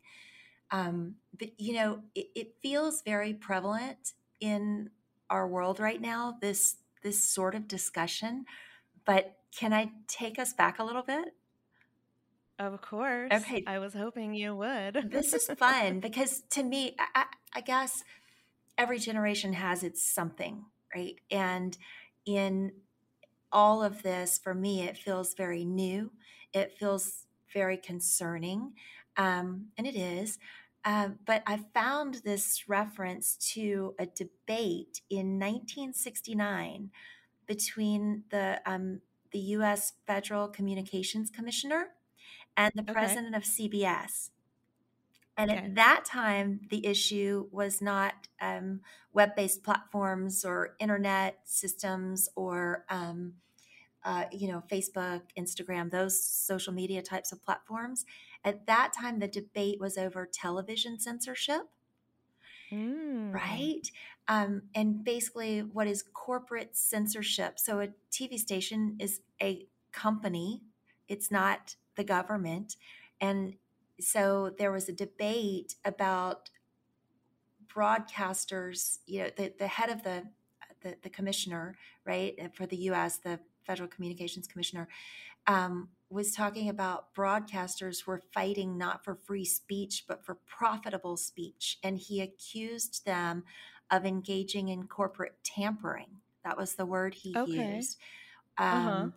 [0.71, 4.91] Um, but you know, it, it feels very prevalent in
[5.29, 6.37] our world right now.
[6.41, 8.45] This this sort of discussion,
[9.05, 11.35] but can I take us back a little bit?
[12.59, 13.31] Of course.
[13.33, 13.65] Okay.
[13.67, 15.09] I was hoping you would.
[15.11, 18.05] this is fun because to me, I, I, guess
[18.79, 21.17] every generation has its something, right?
[21.31, 21.77] And
[22.25, 22.73] in
[23.51, 26.13] all of this, for me, it feels very new.
[26.53, 28.75] It feels very concerning.
[29.17, 30.39] Um, and it is.
[30.85, 36.91] Uh, but I found this reference to a debate in 1969
[37.47, 39.01] between the um,
[39.33, 39.93] the U.S.
[40.07, 41.89] Federal Communications Commissioner
[42.57, 42.93] and the okay.
[42.93, 44.31] president of CBS.
[45.37, 45.61] And okay.
[45.61, 48.81] at that time, the issue was not um,
[49.13, 53.35] web based platforms or internet systems or, um,
[54.05, 58.05] uh, you know, Facebook, Instagram, those social media types of platforms.
[58.45, 61.63] At that time, the debate was over television censorship.
[62.73, 63.35] Mm.
[63.35, 63.91] Right.
[64.29, 67.59] Um, and basically, what is corporate censorship?
[67.59, 70.63] So, a TV station is a company,
[71.09, 72.77] it's not the government.
[73.21, 73.55] And
[74.01, 76.51] so, there was a debate about
[77.67, 80.25] broadcasters, you know, the, the head of the,
[80.83, 84.89] the, the commissioner, right, for the US, the Federal Communications Commissioner,
[85.47, 91.79] um, was talking about broadcasters were fighting not for free speech, but for profitable speech.
[91.83, 93.45] And he accused them
[93.91, 96.19] of engaging in corporate tampering.
[96.45, 97.77] That was the word he okay.
[97.77, 97.99] used.
[98.59, 98.77] Uh-huh.
[98.77, 99.09] Um, uh-huh.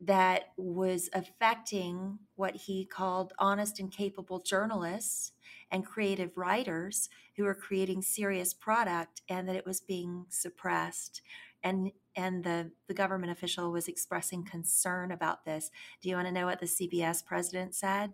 [0.00, 5.32] that was affecting what he called honest and capable journalists
[5.70, 11.20] and creative writers who were creating serious product and that it was being suppressed
[11.62, 16.32] and and the the government official was expressing concern about this do you want to
[16.32, 18.12] know what the cbs president said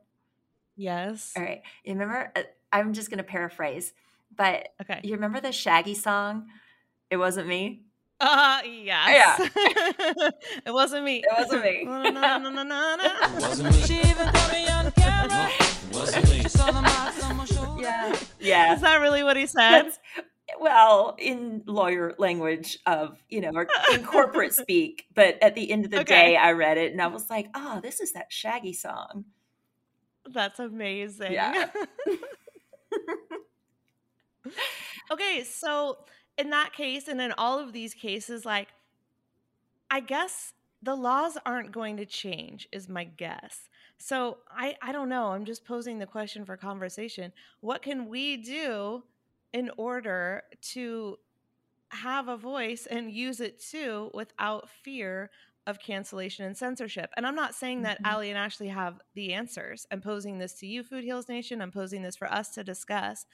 [0.76, 2.42] yes all right you remember uh,
[2.72, 3.92] i'm just going to paraphrase
[4.36, 6.46] but okay you remember the shaggy song
[7.10, 7.82] it wasn't me
[8.18, 9.50] uh yes.
[9.66, 10.30] Yeah.
[10.66, 11.18] it wasn't me.
[11.18, 11.84] It wasn't me.
[11.84, 12.96] No, no, no, no, no, no.
[13.04, 13.82] It wasn't me.
[13.82, 15.50] She even caught me on camera.
[15.60, 16.40] It wasn't me.
[16.40, 17.82] She saw the marks on my shoulder.
[17.82, 19.82] yeah yeah Is that really what he said?
[19.82, 19.98] That's,
[20.60, 25.06] well, in lawyer language of, you know, or in corporate speak.
[25.14, 26.00] But at the end of the Okay.
[26.00, 29.26] day, I read it and I was like, oh, this is that Shaggy song.
[30.32, 31.32] That's amazing.
[31.32, 31.68] Yeah.
[35.10, 35.98] okay, so
[36.38, 38.68] in that case, and in all of these cases, like,
[39.90, 40.52] I guess
[40.82, 43.68] the laws aren't going to change, is my guess.
[43.98, 45.28] So I, I don't know.
[45.28, 47.32] I'm just posing the question for conversation.
[47.60, 49.04] What can we do
[49.56, 51.16] in order to
[51.88, 55.30] have a voice and use it too without fear
[55.66, 57.10] of cancellation and censorship.
[57.16, 58.06] And I'm not saying that Mhm.
[58.06, 59.86] Alli and Ashley have the answers.
[59.90, 61.62] I'm posing this to you, Food Heals Nation.
[61.62, 63.24] I'm posing this for us to discuss.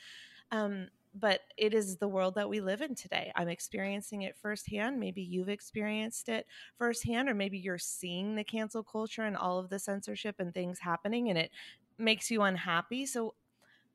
[0.53, 3.33] Um, but it is the world that we live in today.
[3.35, 5.01] I'm experiencing it firsthand.
[5.01, 6.47] Maybe you've experienced it
[6.79, 10.79] firsthand, or maybe you're seeing the cancel culture and all of the censorship and things
[10.79, 11.51] happening, and it
[11.99, 13.07] makes you unhappy.
[13.07, 13.35] So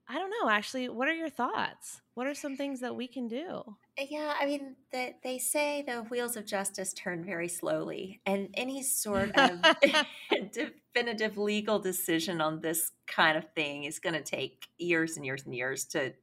[0.10, 2.02] I don't know, Ashley, what are your thoughts?
[2.14, 3.64] What are some things that we can do?
[4.00, 8.50] Uh, yeah, I mean, the, they say the wheels of justice turn very slowly, and
[8.54, 9.60] any sort of
[10.52, 15.44] definitive legal decision on this kind of thing is going to take years and years
[15.46, 16.14] and years to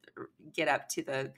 [0.53, 1.31] get up to the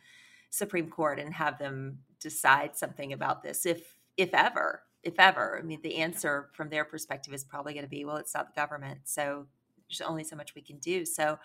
[0.50, 5.60] Supreme Court and have them decide something about this, if if ever, if ever.
[5.60, 8.54] I mean, the answer from their perspective is probably going to be, well, it's not
[8.54, 9.48] the government, so
[9.90, 11.06] there's only so much we can do.
[11.06, 11.38] So,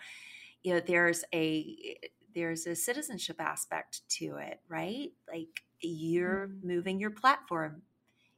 [0.63, 1.97] you know, there's a
[2.33, 5.11] there's a citizenship aspect to it, right?
[5.27, 6.63] Like you're Mm.
[6.63, 7.83] moving your platform.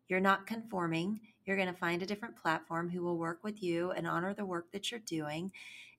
[0.07, 1.21] You're not conforming.
[1.45, 4.45] You're going to find a different platform who will work with you and honor the
[4.45, 5.51] work that you're doing.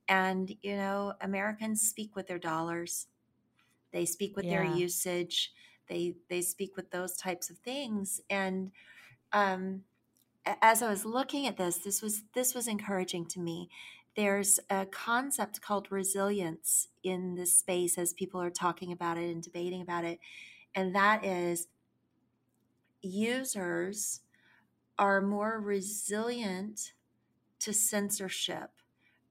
[0.07, 3.07] And, you know, Americans speak with their dollars.
[3.91, 5.53] They speak with their usage.
[5.87, 8.21] They they speak with those types of things.
[8.29, 8.71] And
[9.33, 9.85] um
[10.45, 13.69] as I was looking at this, this was this was encouraging to me.
[14.17, 19.43] There's a concept called resilience in this space as people are talking about it and
[19.43, 20.19] debating about it,
[20.75, 21.67] and that is
[23.01, 24.21] users
[24.99, 26.93] are more resilient
[27.59, 28.71] to censorship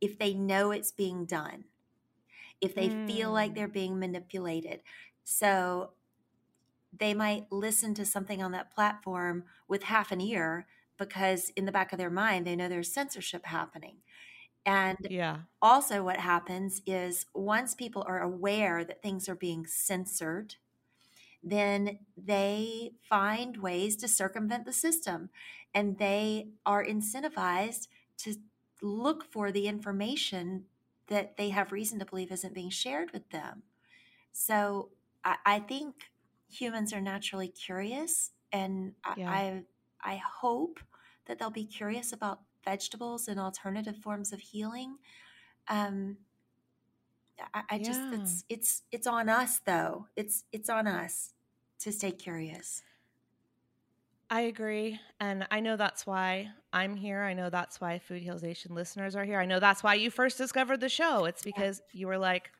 [0.01, 1.66] if they know it's being done,
[2.61, 3.57] if they feel like Mm.
[3.57, 4.82] they're being manipulated.
[5.24, 5.93] So
[6.93, 10.66] they might listen to something on that platform with half an ear
[10.99, 13.99] because in the back of their mind they know there's censorship happening.
[14.66, 15.44] And Yeah.
[15.62, 20.56] also what happens is once people are aware that things are being censored,
[21.42, 25.30] then they find ways to circumvent the system
[25.74, 27.88] and they are incentivized
[28.18, 28.36] to
[28.82, 30.66] look for the information
[31.08, 33.62] that they have reason to believe isn't being shared with them.
[34.32, 34.90] So
[35.24, 36.10] I, I think
[36.50, 39.40] humans are naturally curious and Yeah.
[39.44, 39.64] I
[40.00, 40.80] I hope
[41.26, 44.98] that they'll be curious about vegetables and alternative forms of healing.
[45.68, 46.18] Um,
[47.54, 50.06] I, I just it's it's it's on us though.
[50.16, 51.32] It's it's on us
[51.80, 52.82] to stay curious.
[54.28, 54.98] I agree.
[55.20, 57.22] And I know that's why I'm here.
[57.22, 59.38] I know that's why Food Heals Nation listeners are here.
[59.38, 61.26] I know that's why you first discovered the show.
[61.26, 62.50] It's because you were like,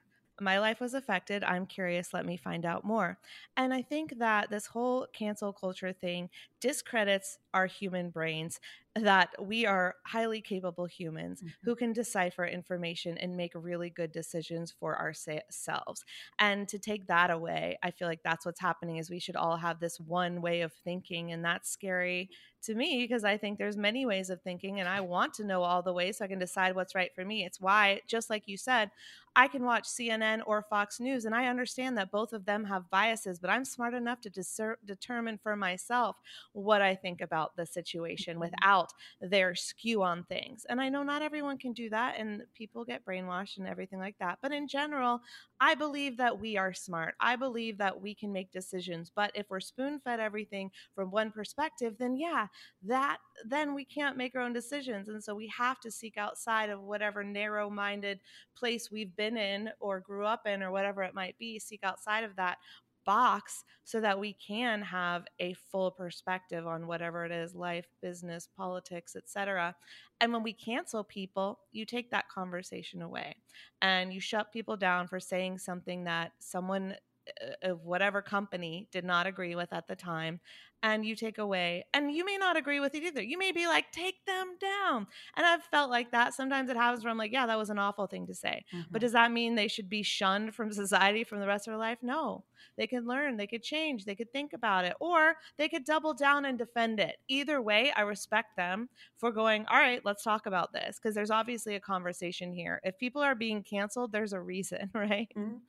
[0.41, 1.43] my life was affected.
[1.43, 2.13] I'm curious.
[2.13, 3.19] Let me find out more.
[3.57, 6.29] And I think that this whole cancel culture thing
[6.67, 8.61] discredits our human brains,
[8.95, 11.53] that we are highly capable humans Mhm.
[11.65, 16.03] who can decipher information and make really good decisions for ourselves.
[16.39, 19.59] And to take that away, I feel like that's what's happening is we should all
[19.59, 22.31] have this one way of thinking and that's scary
[22.63, 25.63] to me because I think there's many ways of thinking and I want to know
[25.63, 27.45] all the ways so I can decide what's right for me.
[27.45, 28.91] It's why just like you said,
[29.35, 32.89] I can watch CNN or Fox News and I understand that both of them have
[32.91, 36.17] biases, but I'm smart enough to discer- determine for myself
[36.57, 38.41] what I think about the situation Mhm.
[38.41, 40.65] without their skew on things.
[40.65, 44.17] And I know not everyone can do that and people get brainwashed and everything like
[44.19, 44.39] that.
[44.41, 45.21] But in general,
[45.61, 47.15] I believe that we are smart.
[47.21, 49.11] I believe that we can make decisions.
[49.11, 52.49] But if we're spoon fed everything from one perspective, then yeah,
[52.83, 55.09] that then we can't make our own decisions.
[55.09, 58.21] And so we have to seek outside of whatever narrow minded
[58.55, 62.25] place we've been in or grew up in or whatever it might be, seek outside
[62.25, 62.59] of that
[63.07, 68.49] box so that we can have a full perspective on whatever it is life business
[68.57, 69.75] politics etc
[70.21, 73.35] and when we cancel people you take that conversation away
[73.81, 76.95] and you shut people down for saying something that someone
[77.43, 80.41] uh, of whatever company did not agree with at the time
[80.83, 83.23] and you take away and you may not agree with it either.
[83.23, 85.07] You may be like take them down.
[85.37, 87.79] And i've felt like that sometimes it happens where i'm like yeah that was an
[87.79, 88.65] awful thing to say.
[88.93, 89.01] But Mhm.
[89.01, 91.99] does that mean they should be shunned from society from the rest of their life?
[92.03, 92.45] No.
[92.77, 96.15] They could learn they could change they could think about it or they could double
[96.15, 97.17] down and defend it.
[97.29, 100.99] Either way i respect them for going all right let's talk about this.
[100.99, 102.81] Because there's obviously a conversation here.
[102.85, 105.29] If people are being canceled there's a reason right?
[105.37, 105.61] Mhm.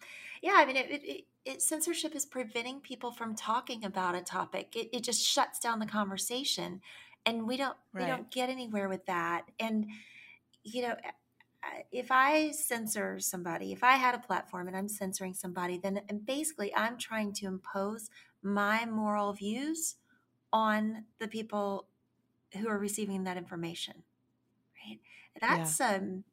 [0.42, 4.22] Yeah, I mean, it, it, it, it censorship is preventing people from talking about a
[4.22, 4.76] topic.
[4.76, 6.82] It, it just shuts down the conversation,
[7.26, 9.46] and we don't we don't get anywhere with that.
[9.60, 9.88] And
[10.64, 10.96] you know,
[11.92, 16.26] if I censor somebody, if I had a platform and I'm censoring somebody, then and
[16.26, 18.10] basically I'm trying to impose
[18.42, 19.96] my moral views
[20.52, 21.88] on the people
[22.58, 24.04] who are receiving that information.
[24.86, 25.00] Right?
[25.40, 26.24] That's um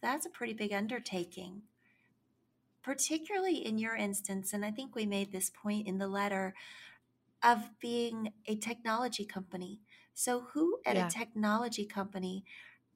[0.00, 1.62] that's a pretty big undertaking
[2.84, 6.54] particularly in your instance, and I think we made this point in the letter
[7.44, 9.82] of being a technology company.
[10.14, 11.04] So, who at Yeah.
[11.04, 12.44] a technology company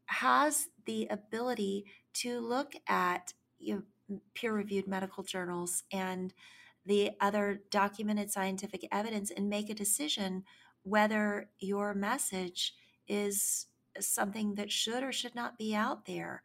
[0.07, 6.35] has the ability to look at you know, peer reviewed medical journals and
[6.87, 10.45] the other documented scientific evidence and make a decision
[10.83, 12.75] whether your message
[13.07, 13.67] is
[14.01, 16.43] something that should or should not be out there?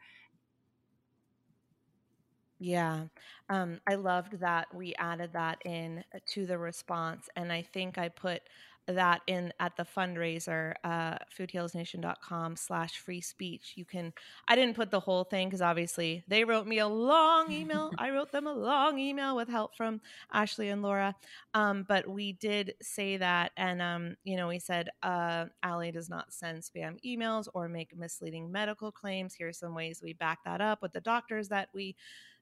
[2.64, 3.07] Yeah.
[3.49, 7.28] Um, I loved that we added that in uh, to the response.
[7.36, 8.41] And I think I put
[8.88, 13.74] that in at the fundraiser, uh, foodhealsnation.com slash free speech.
[13.76, 14.14] You can,
[14.47, 17.91] I didn't put the whole thing because obviously they wrote me a long email.
[17.97, 19.99] I wrote them a long email with help from
[20.32, 21.16] Ashley and Laura.
[21.53, 23.51] Um, but we did say that.
[23.57, 27.97] And, um, you know, we said, uh, Alli does not send spam emails or make
[27.97, 29.34] misleading medical claims.
[29.34, 31.95] Here are some ways we back that up with the doctors that we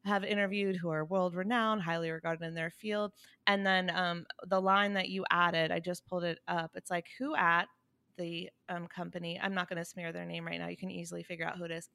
[0.05, 3.11] have interviewed who are world renowned, highly regarded in their field.
[3.47, 6.71] And then um, the line that you added, I just pulled it up.
[6.75, 7.67] It's like, who at
[8.17, 10.67] the um, company, I'm not going to smear their name right now.
[10.67, 11.89] You can easily figure out who it is.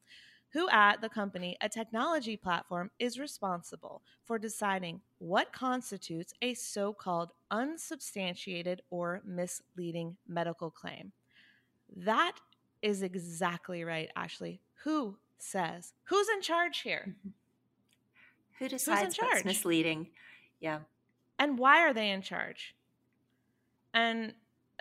[0.51, 6.93] Who at the company, a technology platform, is responsible for deciding what constitutes a so
[6.93, 11.11] called unsubstantiated or misleading medical claim?
[11.95, 12.33] That
[12.81, 14.61] is exactly right, Ashley.
[14.83, 15.93] Who says?
[16.05, 17.15] Who's in charge here?
[18.59, 19.31] Who decides charge?
[19.31, 20.07] what's misleading?
[20.59, 20.79] Yeah.
[21.39, 22.75] and why are they in charge
[23.93, 24.33] and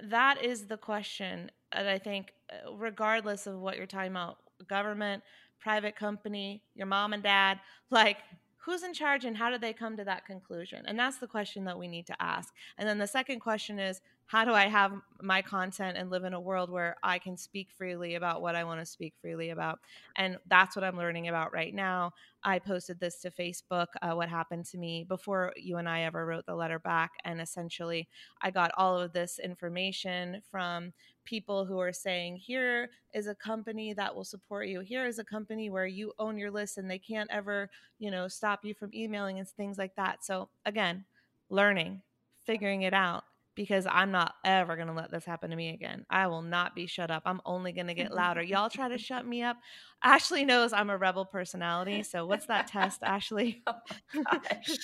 [0.03, 5.23] that is the question that i think uh, regardless of what you're talking about government
[5.61, 7.61] private company your mom and dad
[7.91, 8.19] like
[8.57, 11.65] who's in charge and how did they come to that conclusion and that's the question
[11.65, 14.93] that we need to ask and then the second question is how do i have
[15.23, 18.65] my content and live in a world where i can speak freely about what i
[18.65, 19.79] want to speak freely about
[20.17, 22.13] and that's what i'm learning about right now
[22.47, 26.25] I posted this to Facebook, uh, what happened to me before you and I ever
[26.25, 27.11] wrote the letter back.
[27.25, 28.09] And essentially,
[28.41, 30.93] I got all of this information from
[31.25, 34.79] people who are saying, here is a company that will support you.
[34.79, 37.69] Here is a company where you own your list and they can't ever,
[37.99, 40.25] you know, stop you from emailing and things like that.
[40.25, 41.05] So, again,
[41.51, 42.01] learning,
[42.45, 43.25] figuring it out.
[43.57, 46.05] Because I'm not ever going to let this happen to me again.
[46.11, 47.23] I will not be shut up.
[47.25, 48.43] I'm only going to get louder.
[48.43, 49.57] Y'all try to shut me up.
[50.05, 52.03] Ashley knows I'm a rebel personality.
[52.03, 53.63] So what's that test, Ashley?
[54.15, 54.77] Oh gosh.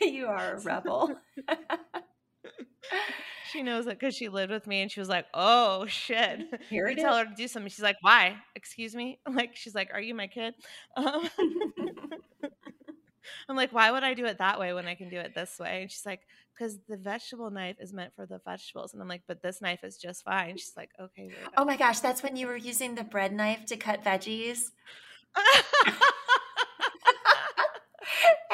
[0.00, 1.16] you are a rebel.
[3.52, 6.40] she knows it because she lived with me and she was like, oh shit.
[6.68, 7.70] Here you it tell her to do something.
[7.70, 8.36] She's like, why?
[8.54, 9.20] Excuse me?
[9.28, 10.54] Like, she's like, are you my kid?
[10.96, 11.28] Um,
[13.48, 15.58] I'm like, why would I do it that way when I can do it this
[15.58, 15.82] way?
[15.82, 16.20] And she's like,
[16.54, 18.92] because the vegetable knife is meant for the vegetables.
[18.92, 20.56] And I'm like, but this knife is just fine.
[20.56, 21.30] She's like, okay.
[21.56, 24.70] oh my gosh, that's when you were using the bread knife to cut veggies.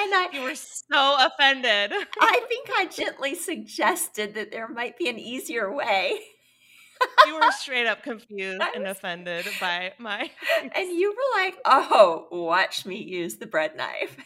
[0.02, 1.92] And I, you were so offended.
[2.20, 6.18] I think I gently suggested that there might be an easier way.
[7.26, 10.30] you were straight up confused I and offended by my
[10.74, 14.16] And you were like, oh, watch me use the bread knife.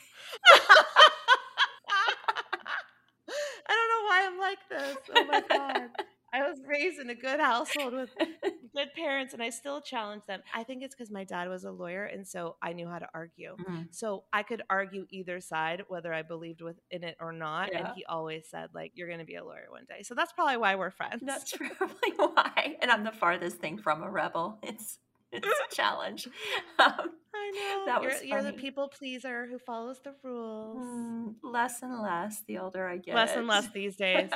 [3.29, 4.97] I don't know why I'm like this.
[5.17, 5.91] Oh my god.
[6.33, 8.11] I was raised in a good household with
[8.77, 10.43] good parents and I still challenge them.
[10.55, 13.09] I think it's because my dad was a lawyer and so I knew how to
[13.15, 13.57] argue.
[13.57, 13.87] Mhm.
[13.95, 17.73] So I could argue either side, whether I believed with in it or not.
[17.73, 20.03] And he always said, like, you're gonna be a lawyer one day.
[20.03, 21.23] So that's probably why we're friends.
[21.25, 22.77] That's probably why.
[22.83, 24.59] And I'm the farthest thing from a rebel.
[24.63, 24.99] It's
[25.45, 26.29] it's a challenge.
[26.79, 27.87] Um, I know.
[27.87, 30.85] That you're, was you're the people pleaser who follows the rules.
[30.85, 33.15] Mm, less and less the older I get.
[33.15, 34.31] Less and less these days.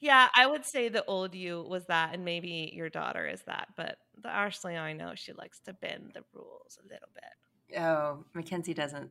[0.00, 3.68] Yeah, I would say the old you was that, and maybe your daughter is that.
[3.76, 7.78] But the Ashley I know, she likes to bend the rules a little bit.
[7.80, 9.10] oh, Mackenzie doesn't.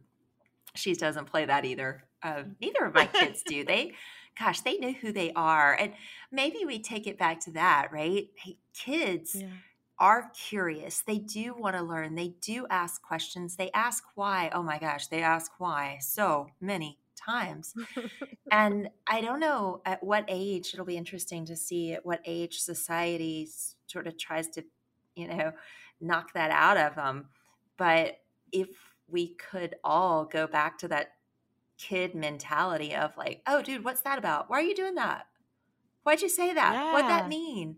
[0.76, 2.04] She doesn't play that either.
[2.22, 3.64] Uh, neither of my kids do.
[3.68, 3.94] They,
[4.38, 5.94] gosh, they know who they are, and
[6.32, 8.28] maybe we take it back to that, right?
[8.36, 9.48] Hey, kids Yeah.
[10.00, 11.02] Are curious.
[11.02, 12.16] They do want to learn.
[12.16, 13.56] They do ask questions.
[13.56, 14.50] They ask why.
[14.54, 17.74] Oh my gosh, they ask why so many times.
[18.52, 22.60] and I don't know at what age, it'll be interesting to see at what age
[22.60, 23.50] society
[23.88, 24.64] sort of tries to,
[25.16, 25.52] you know,
[26.00, 27.28] knock that out of them.
[27.78, 28.20] But
[28.52, 28.70] if
[29.08, 31.14] we could all go back to that
[31.78, 34.50] kid mentality of like, oh, dude, what's that about?
[34.50, 35.26] Why are you doing that?
[36.04, 36.94] Why'd you say that?
[36.94, 37.78] What'd that mean?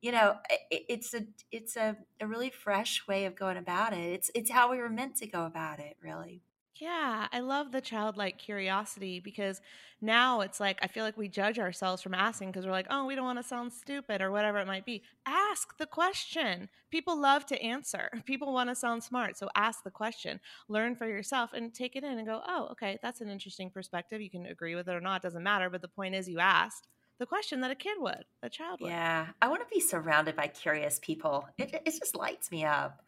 [0.00, 3.92] You know, i- i- it's a it's a, a really fresh way of going about
[3.92, 3.98] it.
[4.12, 6.42] It's it's how we were meant to go about it, really.
[6.78, 9.62] Yeah, I love the childlike curiosity because
[10.02, 13.06] now it's like I feel like we judge ourselves from asking because we're like, oh,
[13.06, 15.02] we don't want to sound stupid or whatever it might be.
[15.24, 16.68] Ask the question.
[16.90, 18.10] People love to answer.
[18.26, 19.38] People want to sound smart.
[19.38, 20.38] So ask the question,
[20.68, 24.20] learn for yourself, and take it in and go, oh, okay, that's an interesting perspective.
[24.20, 25.70] You can agree with it or not, doesn't matter.
[25.70, 26.88] But the point is, you asked
[27.18, 28.90] the question that a kid would, a child would.
[28.90, 31.48] Yeah, I want to be surrounded by curious people.
[31.58, 33.02] It it just lights me up.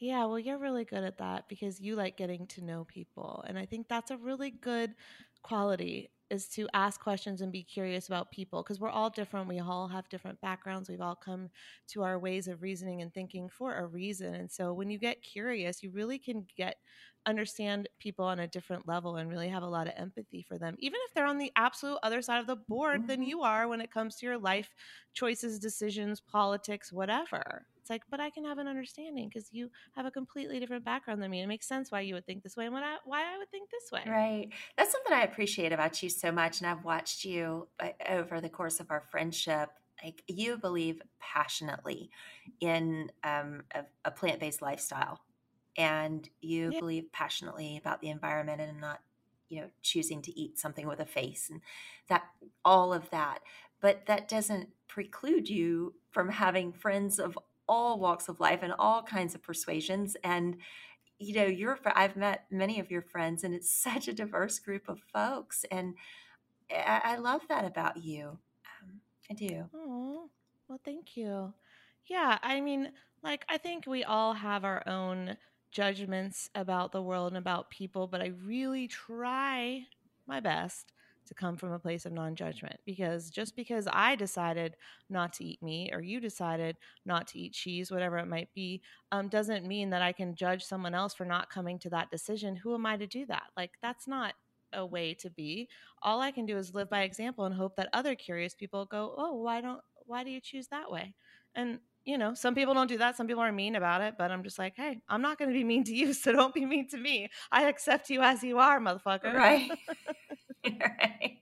[0.00, 3.44] Yeah, well, you're really good at that because you like getting to know people.
[3.46, 4.94] And I think that's a really good
[5.42, 9.48] quality is to ask questions and be curious about people because we're all different.
[9.48, 10.88] We all have different backgrounds.
[10.88, 11.50] We've all come
[11.88, 14.34] to our ways of reasoning and thinking for a reason.
[14.34, 16.76] And so when you get curious, you really can get
[17.26, 20.76] understand people on a different level and really have a lot of empathy for them,
[20.78, 23.24] even if they're on the absolute other side of the board than Mhm.
[23.24, 24.74] you are when it comes to your life
[25.12, 27.66] choices, decisions, politics, whatever.
[27.84, 31.22] It's like, but I can have an understanding because you have a completely different background
[31.22, 31.42] than me.
[31.42, 33.50] It makes sense why you would think this way and what I, why I would
[33.50, 34.06] think this way.
[34.06, 34.52] Right.
[34.76, 36.60] That's something I appreciate about you so much.
[36.60, 39.70] And I've watched you uh, over the course of our friendship.
[40.02, 42.10] Like you believe passionately
[42.60, 45.20] in um, a, a plant based lifestyle,
[45.76, 46.80] and you Yeah.
[46.80, 49.00] believe passionately about the environment and not,
[49.48, 51.62] you know, choosing to eat something with a face and
[52.08, 52.24] that
[52.64, 53.40] all of that.
[53.80, 57.38] But that doesn't preclude you from having friends of
[57.68, 60.56] all walks of life and all kinds of persuasions and
[61.18, 64.88] you know your i've met many of your friends and it's such a diverse group
[64.88, 65.94] of folks and
[66.70, 68.38] i, I love that about you
[68.82, 69.00] um,
[69.30, 70.30] i do Oh,
[70.68, 71.52] well, thank you.
[72.06, 72.92] Yeah, I mean,
[73.22, 75.36] like, I think we all have our own
[75.70, 79.86] judgments about the world and about people, but I really try
[80.26, 80.92] my best
[81.26, 84.76] to come from a place of non judgment because just because I decided
[85.08, 88.82] not to eat meat or you decided not to eat cheese, whatever it might be,
[89.12, 92.56] um, doesn't mean that I can judge someone else for not coming to that decision.
[92.56, 93.44] Who am I to do that?
[93.56, 94.34] Like, that's not
[94.72, 95.68] a way to be
[96.02, 99.14] all I can do is live by example and hope that other curious people go,
[99.16, 101.14] "Oh, why don't why do you choose that way?"
[101.54, 103.16] And you know, some people don't do that.
[103.16, 105.54] Some people are mean about it, but I'm just like, "Hey, I'm not going to
[105.54, 107.28] be mean to you, so don't be mean to me.
[107.50, 109.72] I accept you as you are, motherfucker." right
[110.80, 111.38] right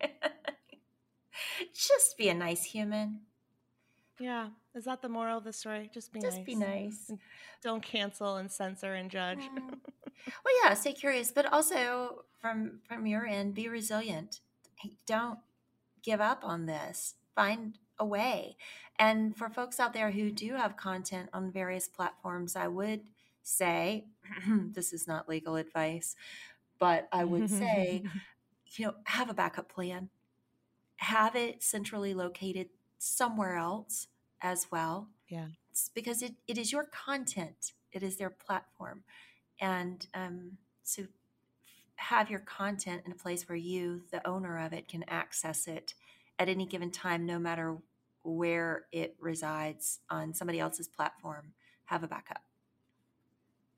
[1.74, 3.20] just be a nice human
[4.20, 4.50] yeah.
[4.76, 5.90] Is that the moral of the story?
[5.92, 6.46] Just be just nice.
[6.46, 7.10] be nice
[7.60, 9.40] Don't cancel and censor and judge.
[9.40, 9.78] Mm.
[10.44, 14.40] well yeah stay curious but also from from your end be resilient
[15.06, 15.38] don't
[16.02, 18.56] give up on this find a way
[18.98, 23.00] and for folks out there who do have content on various platforms i would
[23.42, 24.04] say
[24.72, 26.16] this is not legal advice
[26.78, 28.02] but i would say
[28.78, 30.08] you know have a backup plan.
[30.96, 32.68] Have it centrally located
[32.98, 34.06] somewhere else
[34.42, 35.08] as well.
[35.28, 35.46] Yeah.
[35.70, 37.72] it's because it, it is your content.
[37.92, 39.04] It is their platform.
[39.60, 41.04] And um, so
[41.96, 45.94] have your content in a place where you the owner of it can access it
[46.38, 47.76] at any given time no matter
[48.24, 51.52] where it resides on somebody else's platform.
[51.86, 52.42] Have a backup.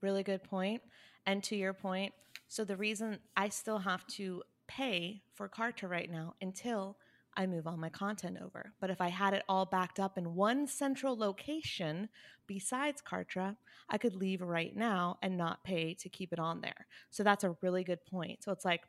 [0.00, 0.82] Really good point.
[1.26, 2.12] And to your point,
[2.48, 6.96] so the reason I still have to pay for Kartra right now until
[7.36, 8.72] I move all my content over.
[8.80, 12.08] But if I had it all backed up in one central location
[12.46, 13.56] besides Kartra,
[13.88, 16.86] I could leave right now and not pay to keep it on there.
[17.10, 18.44] So that's a really good point.
[18.44, 18.82] So it's like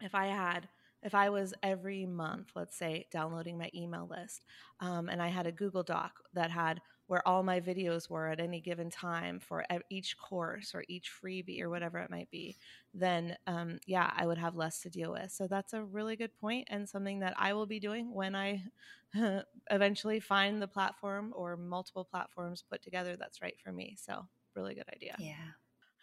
[0.00, 0.68] if I had
[1.02, 4.42] if I was every month, let's say, downloading my email list,
[4.80, 6.80] um, and I had a Google Doc that had
[7.10, 11.60] where all my videos were at any given time for each course or each freebie
[11.60, 12.56] or whatever it might be,
[12.94, 15.32] then um, yeah, I would have less to deal with.
[15.32, 18.62] So that's a really good point and something that I will be doing when I
[19.72, 23.96] eventually find the platform or multiple platforms put together that's right for me.
[24.00, 25.16] So really good idea.
[25.18, 25.34] Yeah.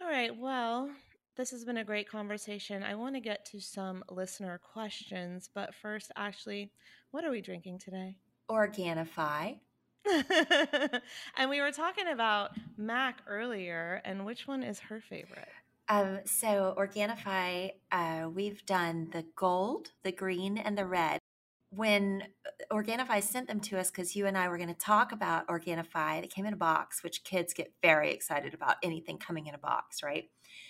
[0.01, 0.38] All right.
[0.38, 0.89] Well,
[1.38, 2.84] this has been a great conversation.
[2.84, 6.70] I want to get to some listener questions, but first, Ashley,
[7.12, 8.18] what are we drinking today?
[8.51, 9.60] Organifi.
[11.38, 15.47] and we were talking about Mac earlier, and which one is her favorite?
[15.89, 21.20] Um, so Organifi, uh, we've done the gold, the green, and the red.
[21.70, 25.12] When uh, Organifi sent them to us, because you and I were going to talk
[25.12, 29.47] about Organifi, they came in a box, which kids get very excited about anything coming
[29.47, 30.30] in a box, right?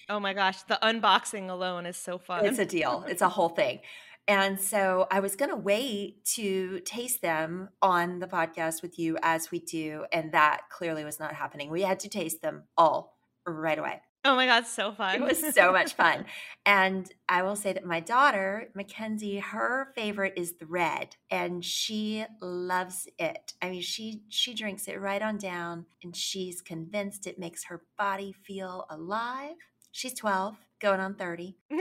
[0.09, 2.45] Oh my gosh, the unboxing alone is so fun.
[2.45, 3.03] It's a deal.
[3.07, 3.79] It's a whole thing.
[4.27, 9.17] And so I was going to wait to taste them on the podcast with you
[9.21, 10.05] as we do.
[10.11, 11.69] And that clearly was not happening.
[11.69, 14.01] We had to taste them all right away.
[14.25, 15.15] oh my god, so fun.
[15.15, 16.25] It was so much fun.
[16.65, 22.25] And I will say that my daughter, Mackenzie, her favorite is the red and she
[22.41, 23.53] loves it.
[23.61, 27.83] I mean, she she drinks it right on down and she's convinced it makes her
[27.97, 29.55] body feel alive.
[29.91, 31.57] She's 12, going on 30.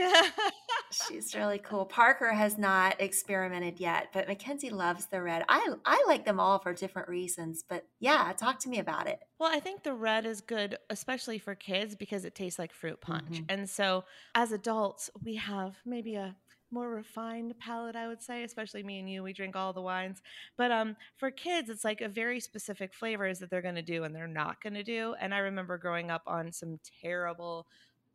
[0.91, 1.85] She's really cool.
[1.85, 5.43] Parker has not experimented yet, but Mackenzie loves the red.
[5.49, 9.19] I I like them all for different reasons, but yeah, talk to me about it.
[9.37, 13.01] Well, I think the red is good, especially for kids, because it tastes like fruit
[13.01, 13.41] punch.
[13.41, 13.45] Mhm.
[13.49, 16.37] And so as adults, we have maybe a
[16.71, 19.23] more refined palate, I would say, especially me and you.
[19.23, 20.21] We drink all the wines.
[20.57, 24.03] But um, for kids, it's like a very specific flavors that they're going to do
[24.03, 25.15] and they're not going to do.
[25.19, 27.67] And I remember growing up on some terrible,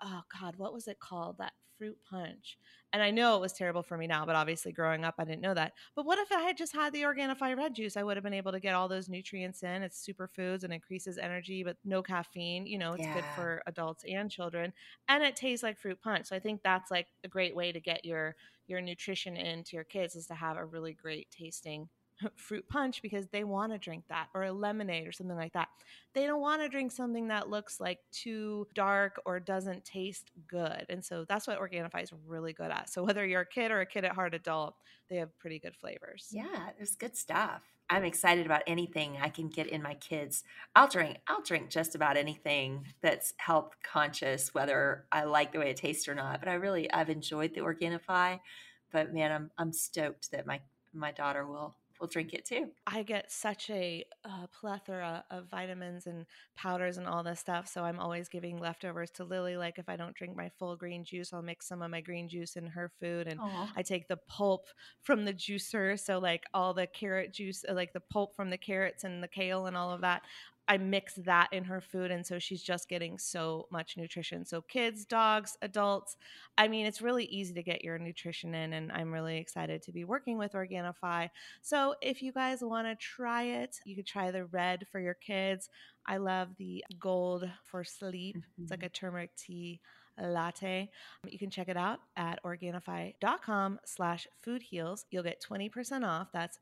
[0.02, 1.38] oh God, what was it called?
[1.38, 2.58] That fruit punch.
[2.92, 5.40] And I know it was terrible for me now, but obviously growing up, I didn't
[5.40, 5.72] know that.
[5.96, 7.96] But what if I had just had the Organifi red juice?
[7.96, 9.82] I would have been able to get all those nutrients in.
[9.82, 12.66] It's superfoods and increases energy, but no caffeine.
[12.66, 14.72] You know, it's good for adults and children,
[15.08, 16.26] and it tastes like fruit punch.
[16.26, 18.36] So I think that's like a great way to get your
[18.66, 21.88] your nutrition into your kids is to have a really great tasting
[22.36, 25.68] fruit punch because they want to drink that or a lemonade or something like that.
[26.14, 30.86] They don't want to drink something that looks like too dark or doesn't taste good.
[30.88, 32.90] And so that's what Organifi is really good at.
[32.90, 34.74] So whether you're a kid or a kid at heart adult,
[35.08, 36.28] they have pretty good flavors.
[36.30, 37.62] Yeah, there's good stuff.
[37.90, 40.44] I'm excited about anything I can get in my kids.
[40.74, 41.18] I'll drink.
[41.28, 46.08] I'll drink just about anything that's health conscious, whether I like the way it tastes
[46.08, 46.40] or not.
[46.40, 48.40] But I really I've enjoyed the Organifi.
[48.92, 50.60] But man, I'm I'm stoked that my
[50.94, 52.66] my daughter will will drink it too.
[52.84, 56.26] I get such a uh, plethora of vitamins and
[56.56, 57.68] powders and all this stuff.
[57.68, 59.56] So I'm always giving leftovers to Lily.
[59.56, 62.28] Like if I don't drink my full green juice, I'll mix some of my green
[62.28, 63.28] juice in her food.
[63.28, 63.72] And Aw.
[63.76, 64.66] I take the pulp
[65.02, 65.98] from the juicer.
[65.98, 69.28] So like all the carrot juice, uh, like the pulp from the carrots and the
[69.28, 70.22] kale and all of that.
[70.72, 72.10] I mix that in her food.
[72.10, 74.46] And so she's just getting so much nutrition.
[74.46, 76.16] So kids, dogs, adults.
[76.56, 78.72] I mean, it's really easy to get your nutrition in.
[78.72, 81.28] And I'm really excited to be working with Organifi.
[81.60, 85.12] So if you guys want to try it, you could try the red for your
[85.12, 85.68] kids.
[86.06, 88.38] I love the gold for sleep.
[88.58, 88.86] It's like mm-hmm.
[88.86, 89.82] a turmeric tea
[90.20, 90.90] latte.
[91.28, 95.04] You can check it out at organifi.com slash food heals.
[95.10, 96.28] You'll get 20% off.
[96.32, 96.58] That's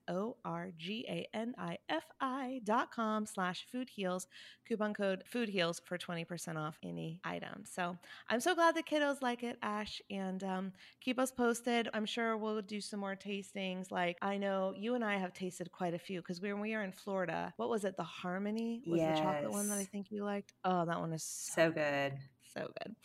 [1.30, 4.26] O-R-G-A-N-I-F-I dot com slash food heals.
[4.66, 7.64] Coupon code food heals for 20% off any item.
[7.64, 7.96] So
[8.28, 11.88] I'm so glad the kiddos like it, Ash, and um, keep us posted.
[11.92, 13.90] I'm sure we'll do some more tastings.
[13.90, 16.82] Like I know you and I have tasted quite a few because when we were
[16.82, 17.96] in Florida, what was it?
[17.96, 20.52] The Harmony was the chocolate one that I think you liked.
[20.64, 22.14] Oh, that one is so So good.
[22.52, 22.96] So good.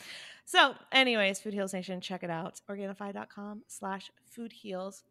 [0.45, 2.61] So, anyways, Food Heals Nation, check it out.
[2.69, 5.03] Organifi.com slash food heals.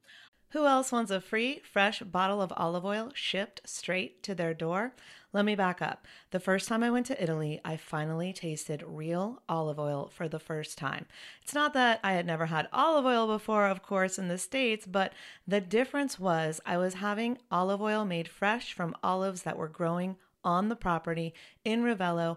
[0.51, 4.95] Who else wants a free, fresh bottle of olive oil shipped straight to their door?
[5.33, 6.07] Let me back up.
[6.31, 10.39] The first time I went to Italy, I finally tasted real olive oil for the
[10.39, 11.07] first time.
[11.43, 14.87] It's not that I had never had olive oil before, of course, in the States,
[14.87, 15.13] but
[15.45, 20.15] the difference was I was having olive oil made fresh from olives that were growing
[20.45, 22.37] on the property in Ravello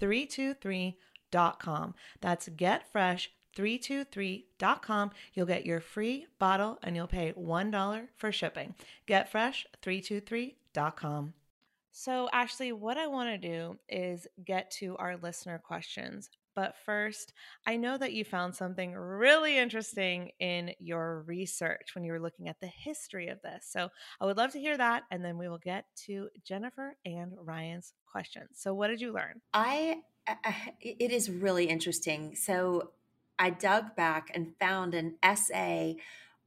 [0.00, 1.94] getfresh323.com.
[2.20, 5.10] That's getfresh 323.com.
[5.34, 8.74] You'll get your free bottle and you'll pay $1 for shipping.
[9.06, 11.34] Getfresh323.com.
[11.92, 16.30] So, Ashley, what I want to do is get to our listener questions.
[16.60, 17.32] But first,
[17.66, 22.50] I know that you found something really interesting in your research when you were looking
[22.50, 23.66] at the history of this.
[23.66, 23.88] So,
[24.20, 25.04] I would love to hear that.
[25.10, 28.50] And then we will get to Jennifer and Ryan's questions.
[28.56, 29.40] So, what did you learn?
[29.54, 32.34] I, uh, uh, I it is really interesting.
[32.34, 32.90] So
[33.38, 35.96] I dug back and found an essay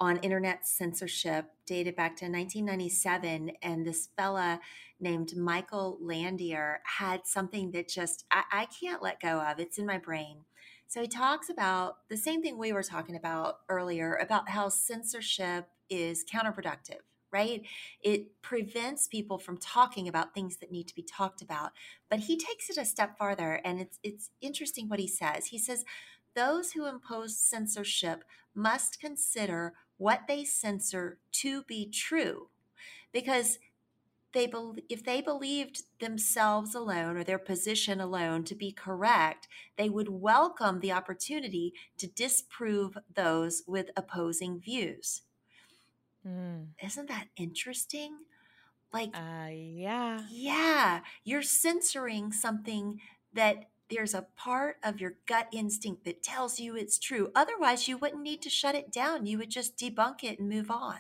[0.03, 4.59] on internet censorship dated back to 1997 and this fella
[4.99, 9.59] named michael landier had something that just I, I, can't let go of.
[9.59, 10.39] It's in my brain.
[10.87, 15.67] So he talks about the same thing we were talking about earlier about how censorship
[15.89, 16.99] is counterproductive
[17.31, 17.63] right?
[18.03, 21.71] It prevents people from talking about things that need to be talked about
[22.09, 25.45] but he takes it a step farther and it's it's interesting what he says.
[25.45, 25.85] He says
[26.35, 28.23] those who impose censorship
[28.55, 32.49] must consider what they censor to be true
[33.13, 33.59] because
[34.33, 39.89] they be- if they believed themselves alone or their position alone to be correct they
[39.89, 45.21] would welcome the opportunity to disprove those with opposing views
[46.25, 46.67] Mm.
[46.81, 48.17] isn't that interesting
[48.93, 50.21] like Uh, yeah.
[50.31, 52.99] yeah you're censoring something
[53.33, 57.31] that there's a part of your gut instinct that tells you it's true.
[57.35, 59.25] Otherwise, you wouldn't need to shut it down.
[59.25, 60.97] You would just debunk it and move on.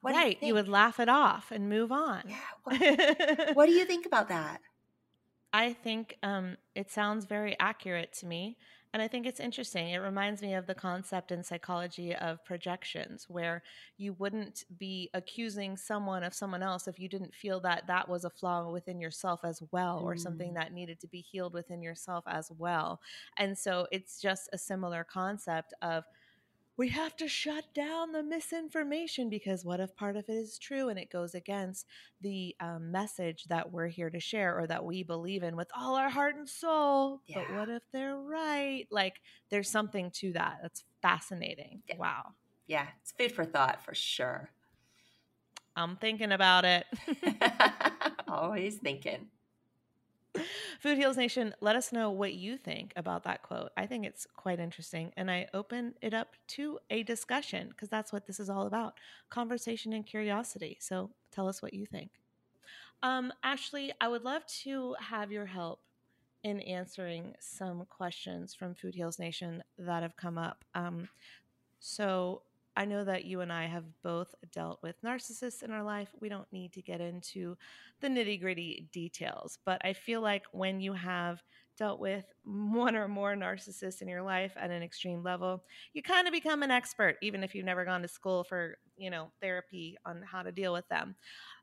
[0.00, 0.36] What right.
[0.36, 0.54] You, think?
[0.54, 2.22] would laugh it off and move on.
[2.28, 2.36] Yeah.
[2.64, 4.60] What, what do you think about that?
[5.52, 8.56] I think um, it sounds very accurate to me.
[8.92, 9.90] And I think it's interesting.
[9.90, 13.62] It reminds me of the concept in psychology of projections, where
[13.96, 18.24] you wouldn't be accusing someone of someone else if you didn't feel that that was
[18.24, 20.54] a flaw within yourself as well, or something Mm.
[20.54, 23.00] that needed to be healed within yourself as well.
[23.36, 26.04] And so it's just a similar concept of
[26.80, 30.88] we have to shut down the misinformation because what if part of it is true
[30.88, 31.84] and it goes against
[32.22, 35.94] the um, message that we're here to share or that we believe in with all
[35.94, 37.20] our heart and soul?
[37.34, 38.86] But what if they're right?
[38.90, 39.20] Like,
[39.50, 40.60] there's something to that.
[40.62, 41.82] That's fascinating.
[41.86, 41.98] Yeah.
[41.98, 42.28] Wow.
[42.66, 44.48] Yeah, it's food for thought for sure.
[45.76, 46.86] I'm thinking about it.
[48.26, 49.26] Always thinking.
[50.80, 53.70] Food Heals Nation, let us know what you think about that quote.
[53.76, 55.12] I think it's quite interesting.
[55.16, 58.94] And I open it up to a discussion because that's what this is all about
[59.28, 60.78] conversation and curiosity.
[60.80, 62.10] So tell us what you think.
[63.02, 65.80] Um, Ashley, I would love to have your help
[66.42, 70.64] in answering some questions from Food Heals Nation that have come up.
[70.74, 71.08] Um,
[71.80, 72.42] so
[72.76, 76.08] I know that you and I have both dealt with narcissists in our life.
[76.20, 77.56] We don't need to get into
[78.00, 81.42] the nitty gritty details, but I feel like when you have
[81.76, 86.26] dealt with one or more narcissists in your life at an extreme level, you kind
[86.26, 89.96] of become an expert, even if you've never gone to school for, you know, therapy
[90.06, 91.16] on how to deal with them.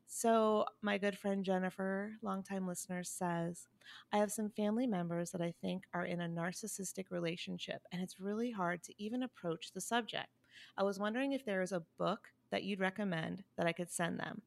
[0.06, 3.68] So, my good friend Jennifer, longtime listener, says,
[4.12, 8.18] I have some family members that I think are in a narcissistic relationship, and it's
[8.18, 10.28] really hard to even approach the subject.
[10.76, 14.18] I was wondering if there is a book that you'd recommend that I could send
[14.18, 14.42] them.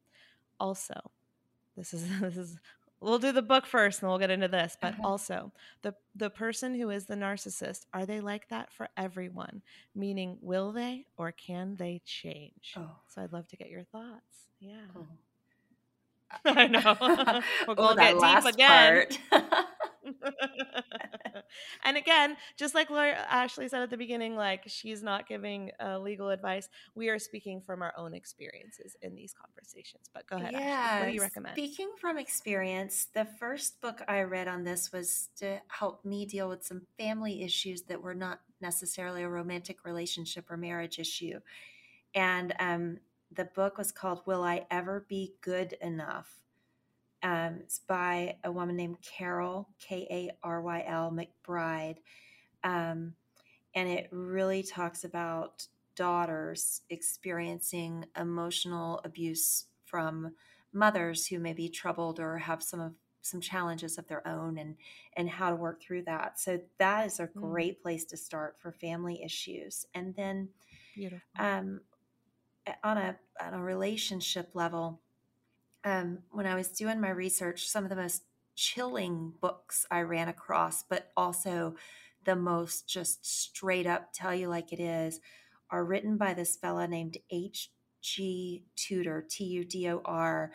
[0.60, 1.12] Also,
[1.76, 2.58] this is this is
[3.00, 5.02] we'll do the book first and we'll get into this, but Okay.
[5.04, 5.52] also
[5.82, 9.62] the the person who is the narcissist, are they like that for everyone?
[9.96, 12.74] Meaning will they or can they change?
[12.78, 12.96] Oh.
[13.08, 14.48] So I'd love to get your thoughts.
[14.60, 14.76] Yeah.
[14.96, 15.08] Oh.
[16.46, 16.96] I know.
[17.68, 19.08] We're gonna that get deep again.
[21.84, 26.00] and again, just like Laura Ashley said at the beginning, like she's not giving uh,
[26.00, 26.70] legal advice.
[26.96, 30.10] We are speaking from our own experiences in these conversations.
[30.14, 31.00] But go ahead, Ashley.
[31.00, 31.56] What do you recommend?
[31.56, 36.50] Speaking from experience, the first book I read on this was to help me deal
[36.50, 41.40] with some family issues that were not necessarily a romantic relationship or marriage issue.
[42.14, 42.98] And um,
[43.32, 46.41] the book was called Will I Ever Be Good Enough?
[47.24, 51.98] Um, it's by a woman named Karyl, K A R Y L McBride.
[52.64, 53.16] Um,
[53.76, 60.36] and it really talks about daughters experiencing emotional abuse from
[60.74, 62.94] mothers who may be troubled or have some of
[63.24, 64.78] some challenges of their own and
[65.16, 66.40] and how to work through that.
[66.40, 67.66] So that is a Mm.
[67.68, 69.86] great place to start for family issues.
[69.94, 70.50] And then
[70.94, 71.40] Beautiful.
[71.40, 71.82] um,
[72.84, 75.02] on a on a relationship level,
[75.84, 78.24] um, when I was doing my research, some of the most
[78.56, 81.76] chilling books I ran across, but also
[82.24, 85.20] the most just straight up tell you like it is,
[85.70, 87.72] are written by this fella named H.
[88.02, 88.66] G.
[88.76, 90.52] Tudor, T U D O R.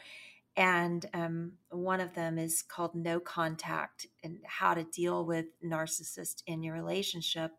[0.56, 6.42] And um, one of them is called No Contact and how to deal with narcissist
[6.46, 7.52] in your relationship,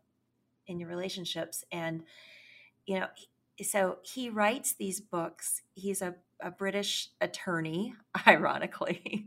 [0.66, 1.64] in your relationships.
[1.70, 2.02] And,
[2.86, 3.06] you know,
[3.62, 5.62] so he writes these books.
[5.74, 7.94] He's a, a British attorney,
[8.26, 9.26] ironically,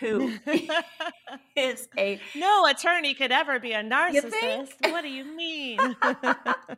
[0.00, 0.32] who
[1.56, 4.72] is a no attorney could ever be a narcissist.
[4.90, 5.96] What do you mean?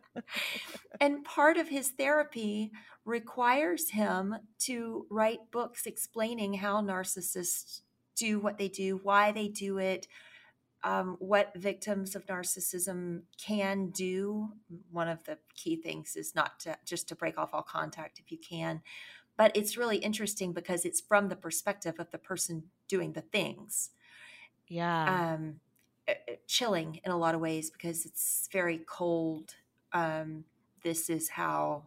[1.01, 2.73] and part of his therapy
[3.05, 7.81] requires him to write books explaining how narcissists
[8.15, 10.07] do what they do, why they do it,
[10.85, 14.51] um, what victims of narcissism can do.
[14.91, 18.31] One of the key things is not to just to break off all contact if
[18.31, 18.83] you can.
[19.37, 23.91] But it's really interesting because it's from the perspective of the person doing the things
[24.73, 25.35] yeah.
[25.35, 25.61] um,
[26.09, 29.55] uh, uh, chilling in a lot of ways because it's very cold.
[29.93, 30.45] Um,
[30.83, 31.85] this is how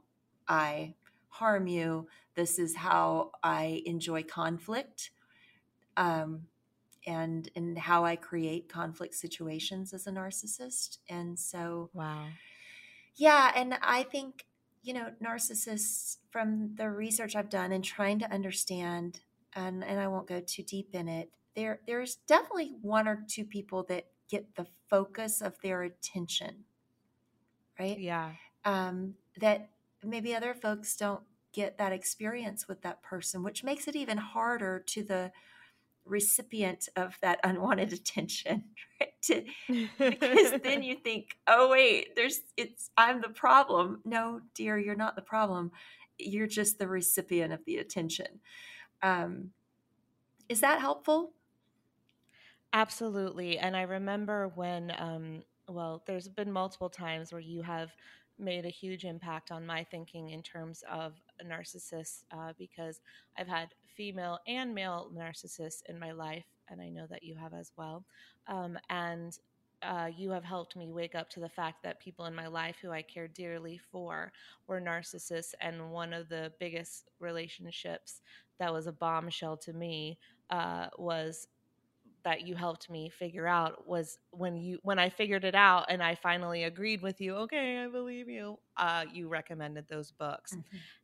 [0.48, 0.94] I
[1.30, 2.08] harm you.
[2.36, 5.12] This is how I enjoy conflict,
[5.98, 6.48] um,
[7.08, 10.98] and and how I create conflict situations as a narcissist.
[11.10, 12.28] And so, wow.
[13.16, 14.46] yeah, and I think
[14.86, 19.20] you know narcissists from the research I've done and trying to understand,
[19.54, 21.32] and and I won't go too deep in it.
[21.56, 26.66] There, there's definitely one or two people that get the focus of their attention,
[27.80, 28.00] right?
[28.00, 28.34] Yeah.
[28.64, 29.70] Um, that
[30.04, 31.22] maybe other folks don't
[31.54, 35.32] get that experience with that person, which makes it even harder to the
[36.06, 38.66] recipient of that unwanted attention,
[39.02, 39.14] right?
[39.24, 39.44] To,
[39.98, 44.02] because then you think, oh wait, there's it's I'm the problem.
[44.06, 45.72] No, dear, you're not the problem.
[46.18, 48.40] You're just the recipient of the attention.
[49.02, 49.52] Um,
[50.48, 51.34] is that helpful?
[52.74, 53.58] Absolutely.
[53.58, 57.96] And I remember when, um, well, there's been multiple times where you have
[58.38, 61.14] made a huge impact on my thinking in terms of
[61.46, 63.00] narcissists uh, because
[63.38, 67.54] I've had female and male narcissists in my life, and I know that you have
[67.54, 68.06] as well.
[68.48, 69.38] Um, and
[69.82, 72.78] uh, you have helped me wake up to the fact that people in my life
[72.82, 74.32] who I care dearly for
[74.68, 75.54] were narcissists.
[75.62, 78.22] And one of the biggest relationships
[78.60, 80.18] that was a bombshell to me
[80.50, 81.48] uh, was
[82.24, 86.02] that you helped me figure out was when you when I figured it out and
[86.02, 87.36] I finally agreed with you.
[87.36, 88.58] Okay, I believe you.
[88.78, 90.56] Uh, you recommended those books,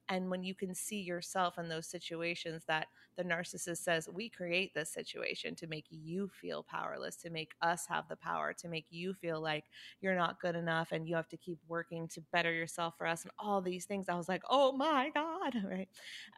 [0.09, 4.73] and when you can see yourself in those situations that the narcissist says we create
[4.73, 8.85] this situation to make you feel powerless to make us have the power to make
[8.89, 9.65] you feel like
[10.01, 13.23] you're not good enough and you have to keep working to better yourself for us
[13.23, 15.89] and all these things i was like oh my god right?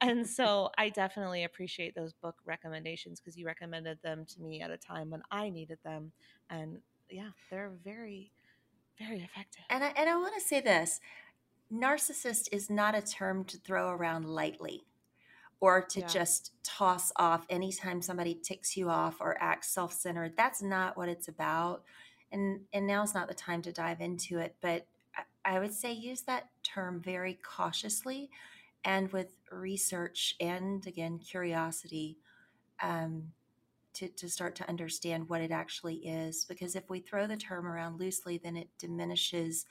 [0.02, 4.72] And so i definitely appreciate those book recommendations because you recommended them to me at
[4.72, 6.12] a time when i needed them
[6.50, 6.78] and
[7.10, 8.32] yeah they're very
[9.00, 9.64] very effective.
[9.70, 11.00] And I, and I want to say this
[11.74, 14.86] narcissist is not a term to throw around lightly
[15.60, 16.08] or to Yeah.
[16.08, 21.28] just toss off anytime somebody ticks you off or acts self-centered that's not what it's
[21.30, 21.84] about
[22.32, 24.86] and and now's not the time to dive into it but
[25.46, 28.30] I, I would say use that term very cautiously
[28.86, 32.18] and with research and again curiosity
[32.82, 33.32] um,
[33.94, 37.66] to, to start to understand what it actually is because if we throw the term
[37.68, 39.66] around loosely then it diminishes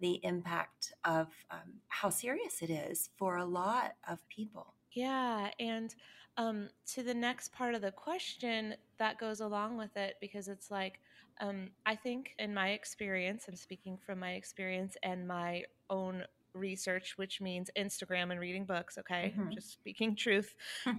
[0.00, 5.94] the impact of um, how serious it is for a lot of people Yeah, and
[6.36, 10.70] um, to the next part of the question that goes along with it, because it's
[10.70, 11.00] like,
[11.40, 16.24] um, I think in my experience, I'm speaking from my experience and my own
[16.54, 19.36] research, which means Instagram and reading books, okay?
[19.42, 19.52] I'm Mhm.
[19.52, 20.54] just speaking truth,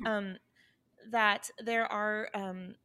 [0.05, 0.37] um,
[1.11, 2.75] that there are um,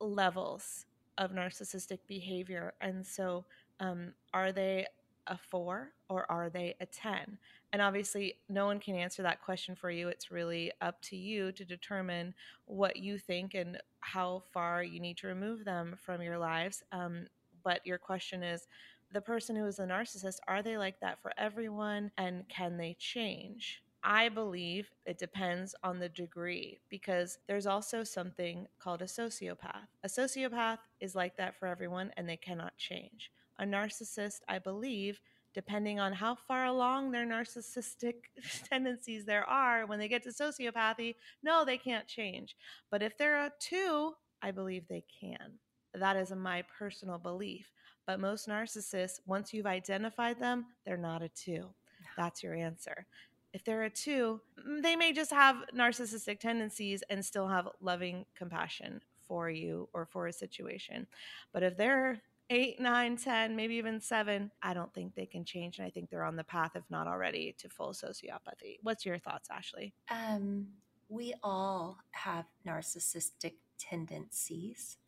[0.00, 0.86] levels
[1.18, 2.74] of narcissistic behavior.
[2.80, 3.46] And so,
[3.80, 4.86] um, are they
[5.26, 7.38] a four or are they a 10?
[7.72, 10.08] And obviously, no one can answer that question for you.
[10.08, 12.34] It's really up to you to determine
[12.66, 16.82] what you think and how far you need to remove them from your lives.
[16.92, 17.26] Um,
[17.62, 18.66] but your question is
[19.12, 22.10] the person who is a narcissist, are they like that for everyone?
[22.18, 23.82] And can they change?
[24.06, 29.88] I believe it depends on the degree because there's also something called a sociopath.
[30.04, 33.32] A sociopath is like that for everyone and they cannot change.
[33.58, 35.20] A narcissist, I believe,
[35.54, 38.14] depending on how far along their narcissistic
[38.68, 42.56] tendencies there are when they get to sociopathy, no, they can't change.
[42.90, 45.58] But if they're a two, I believe they can.
[45.94, 47.70] That is my personal belief.
[48.06, 51.68] But most narcissists, once you've identified them, they're not a two.
[52.16, 53.06] That's your answer.
[53.52, 58.26] If they're a two, mm, they may just have narcissistic tendencies and still have loving
[58.36, 61.06] compassion for you or for a situation.
[61.52, 62.20] But if they're
[62.50, 65.78] eight, nine, 10, maybe even seven, I don't think they can change.
[65.78, 68.78] And I think they're on the path, if not already, to full sociopathy.
[68.82, 69.94] What's your thoughts, Ashley?
[70.10, 70.66] Um,
[71.08, 74.98] we all have narcissistic tendencies.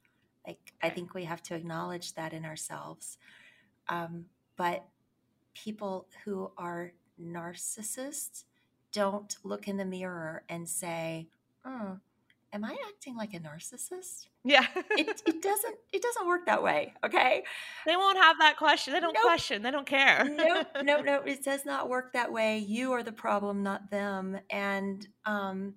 [0.46, 3.18] Like, I think we have to acknowledge that in ourselves.
[3.88, 4.26] Um,
[4.56, 4.86] but
[5.54, 8.44] people who are narcissists
[8.92, 11.28] don't look in the mirror and say,
[11.64, 11.94] "Hmm,
[12.52, 14.66] "Am I acting like a narcissist?" Yeah.
[14.74, 15.76] It, it doesn't.
[15.92, 16.94] It doesn't work that way.
[17.04, 17.42] Okay.
[17.86, 18.92] they won't have that question.
[18.92, 19.22] They don't Nope.
[19.22, 19.62] question.
[19.62, 20.24] They don't care.
[20.24, 21.22] no, no, no.
[21.22, 22.58] It does not work that way.
[22.58, 24.38] You are the problem, not them.
[24.50, 25.74] And, um,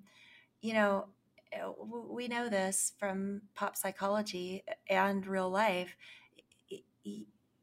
[0.61, 1.07] you know,
[1.53, 1.71] uh,
[2.09, 5.95] we know this from pop psychology and real life.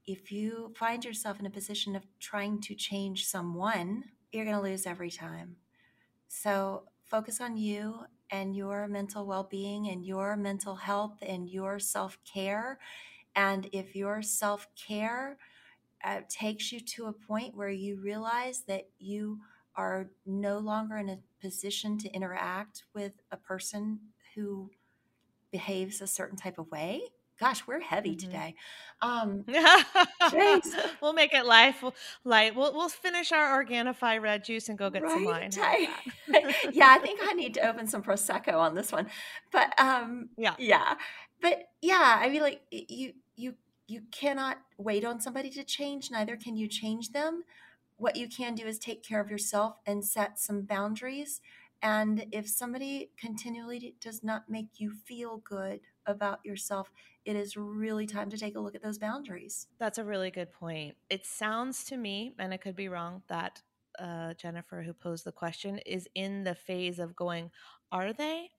[0.09, 4.63] If you find yourself in a position of trying to change someone, you're going to
[4.63, 5.57] lose every time.
[6.29, 8.01] So focus on you
[8.31, 12.79] and your mental well being and your mental health and your self care.
[13.35, 15.39] And if your self care
[16.05, 19.41] uh, takes you to a point where you realize that you
[19.77, 24.01] are no longer in a position to interact with a person
[24.35, 24.71] who
[25.53, 27.03] behaves a certain type of way.
[27.39, 28.19] Gosh, we're heavy Mhm.
[28.19, 28.55] today.
[29.03, 29.45] Um,
[31.03, 31.85] we'll make it life
[32.25, 32.55] light.
[32.55, 35.51] We'll we'll finish our Organifi red juice and go get some wine.
[35.61, 35.89] I-
[36.73, 39.09] yeah, I think I need to open some prosecco on this one.
[39.53, 40.55] But um, Yeah.
[40.59, 40.95] yeah,
[41.41, 43.55] but yeah, I mean, like you you
[43.87, 46.11] you cannot wait on somebody to change.
[46.11, 47.45] Neither can you change them.
[47.99, 51.41] What you can do is take care of yourself and set some boundaries.
[51.83, 56.91] And if somebody continually does not make you feel good about yourself,
[57.27, 59.67] it is really time to take a look at those boundaries.
[59.81, 60.95] That's a really good point.
[61.11, 63.61] It sounds to me, and I could be wrong, that
[63.99, 67.51] uh, Jennifer, who posed the question, is in the phase of going,
[67.91, 68.51] Are they?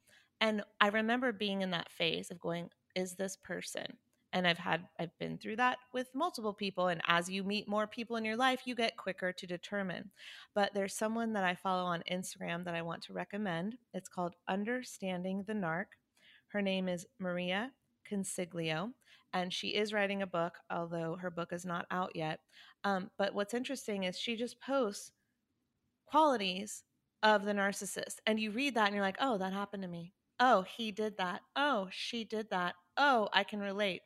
[0.42, 3.86] And I remember being in that phase of going, Is this person?
[4.34, 6.90] And I've had, I've been through that with multiple people.
[6.90, 10.12] And as you meet more people in your life, you get quicker to determine.
[10.54, 13.78] But there's someone that I follow on Instagram that I want to recommend.
[13.94, 15.86] It's called Understanding the Narc.
[16.50, 17.72] Her name is Maria
[18.10, 18.94] Consiglio
[19.34, 22.40] and she is writing a book, although her book is not out yet.
[22.84, 25.12] Um, but what's interesting is she just posts
[26.06, 26.84] qualities
[27.24, 30.14] of the narcissist, and you read that and you're like, oh, that happened to me.
[30.40, 31.42] Oh, he did that.
[31.56, 32.76] Oh, she did that.
[32.96, 34.02] Oh, I can relate.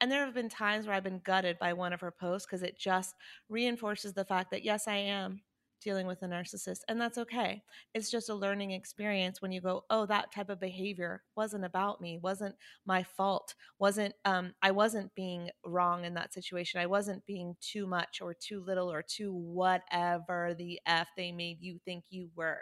[0.00, 2.62] And there have been times where I've been gutted by one of her posts because
[2.62, 3.14] it just
[3.48, 5.42] reinforces the fact that, yes, I am
[5.80, 7.62] dealing with a narcissist, and that's okay.
[7.94, 12.00] It's just a learning experience when you go, oh, that type of behavior wasn't about
[12.00, 17.24] me, wasn't my fault wasn't um i wasn't being wrong in that situation i wasn't
[17.26, 22.04] being too much or too little or too whatever the f they made you think
[22.10, 22.60] you were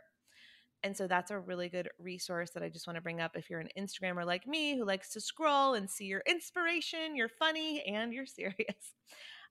[0.83, 3.49] and so that's a really good resource that i just want to bring up if
[3.51, 7.83] you're an instagrammer like me who likes to scroll and see your inspiration you're funny
[7.85, 8.95] and you're serious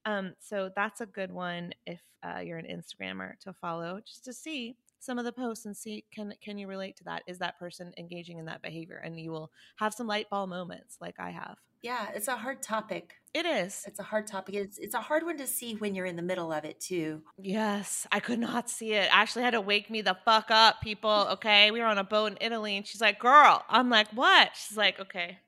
[0.06, 4.32] um so that's a good one if uh, you're an instagrammer to follow just to
[4.34, 7.24] see some of the posts and see can can you relate to that?
[7.28, 9.02] Is that person engaging in that behavior?
[9.04, 11.58] And you will have some light bulb moments like i have.
[11.82, 13.16] Yeah, it's a hard topic.
[13.34, 13.84] it is.
[13.86, 14.56] It's a hard topic.
[14.56, 17.22] It's it's a hard one to see when you're in the middle of it too.
[17.38, 19.10] yes i could not see it.
[19.12, 21.70] Ashley had to wake me the fuck up people okay?
[21.72, 24.52] We were on a boat in italy and she's like girl i'm like what?
[24.56, 25.40] She's like okay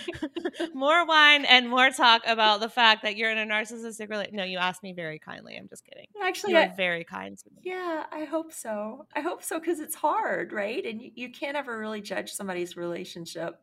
[0.74, 4.44] more wine and more talk about the fact that you're in a narcissistic relationship no
[4.44, 7.68] you asked me very kindly i'm just kidding Actually, you're I, very kind to me
[7.68, 9.06] yeah, I hope so.
[9.14, 10.84] I hope so because it's hard, right?
[10.84, 13.60] And you, you can't ever really judge somebody's relationship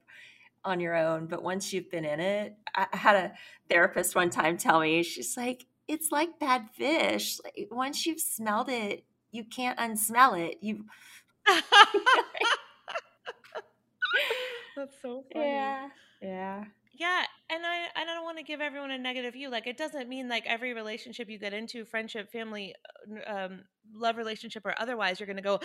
[0.63, 1.25] on your own.
[1.27, 3.33] But once you've been in it, I, I had a
[3.69, 7.39] therapist one time tell me, she's like, it's like bad fish.
[7.43, 10.57] Like, once you've smelled it, you can't unsmell it.
[10.61, 10.85] You,
[14.75, 15.89] that's so funny yeah,
[16.21, 16.63] yeah.
[16.97, 19.49] Yeah, and I I don't want to give everyone a negative view.
[19.49, 22.73] Like it doesn't mean like every relationship you get into, friendship, family,
[23.27, 25.59] um, love relationship or otherwise, you're going to go,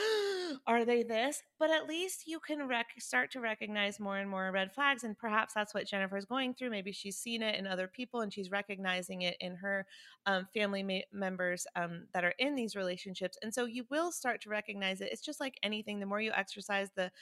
[0.67, 1.43] are they this?
[1.59, 5.17] But at least you can rec- start to recognize more and more red flags, and
[5.17, 6.71] perhaps that's what Jennifer's going through.
[6.71, 9.87] Maybe she's seen it in other people, and she's recognizing it in her
[10.27, 14.41] um, family ma- members um, that are in these relationships, and so you will start
[14.43, 15.11] to recognize it.
[15.13, 16.01] It's just like anything.
[16.01, 17.13] The more you exercise, the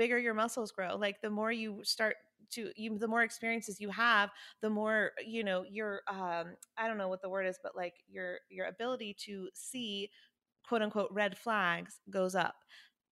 [0.00, 2.16] bigger your muscles grow like the more you start
[2.50, 4.30] to you the more experiences you have
[4.62, 7.92] the more you know your um i don't know what the word is but like
[8.08, 10.08] your your ability to see
[10.66, 12.54] quote unquote red flags goes up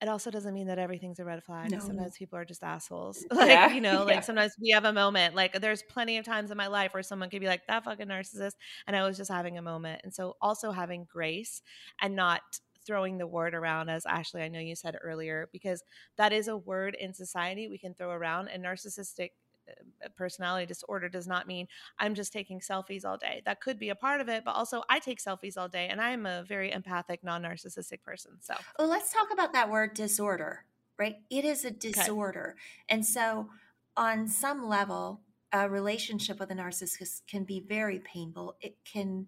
[0.01, 1.73] it also doesn't mean that everything's a red flag.
[1.73, 1.81] No.
[1.81, 3.27] Sometimes people are just assholes.
[3.33, 4.15] Like, Yeah, you know, yeah.
[4.15, 5.35] like sometimes we have a moment.
[5.35, 8.07] Like there's plenty of times in my life where someone could be like, that fucking
[8.07, 8.53] narcissist.
[8.87, 10.03] And I was just having a moment.
[10.05, 11.63] And so also having grace
[12.01, 12.43] and not
[12.89, 15.85] throwing the word around as Ashley, I know you said earlier, because
[16.17, 19.33] that is a word in society we can throw around and narcissistic
[19.69, 23.43] uh, personality disorder does not mean I'm just taking selfies all day.
[23.45, 26.01] That could be a part of it, but also I take selfies all day and
[26.01, 28.33] I am a very empathic, non-narcissistic person.
[28.41, 30.65] So, Well, let's talk about that word disorder,
[30.99, 31.17] right?
[31.29, 32.57] It is a disorder.
[32.89, 33.51] And so,
[33.99, 35.21] on some level,
[35.53, 38.57] a relationship with a narcissist can be very painful.
[38.63, 39.27] It can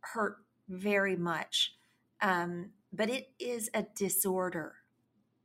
[0.00, 1.74] hurt very much.
[2.20, 4.76] Um, but it is a disorder,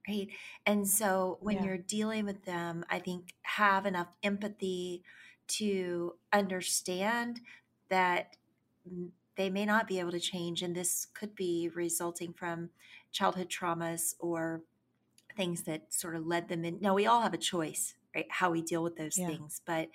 [0.07, 0.29] right?
[0.65, 1.63] And so, when Yeah.
[1.63, 5.03] you're dealing with them, I think have enough empathy
[5.49, 7.41] to understand
[7.89, 8.37] that
[9.35, 10.61] they may not be able to change.
[10.61, 12.71] And this could be resulting from
[13.11, 14.63] childhood traumas or
[15.35, 16.79] things that sort of led them in.
[16.81, 18.27] Now, we all have a choice, right?
[18.29, 19.29] How we deal with those Yeah.
[19.29, 19.89] things, but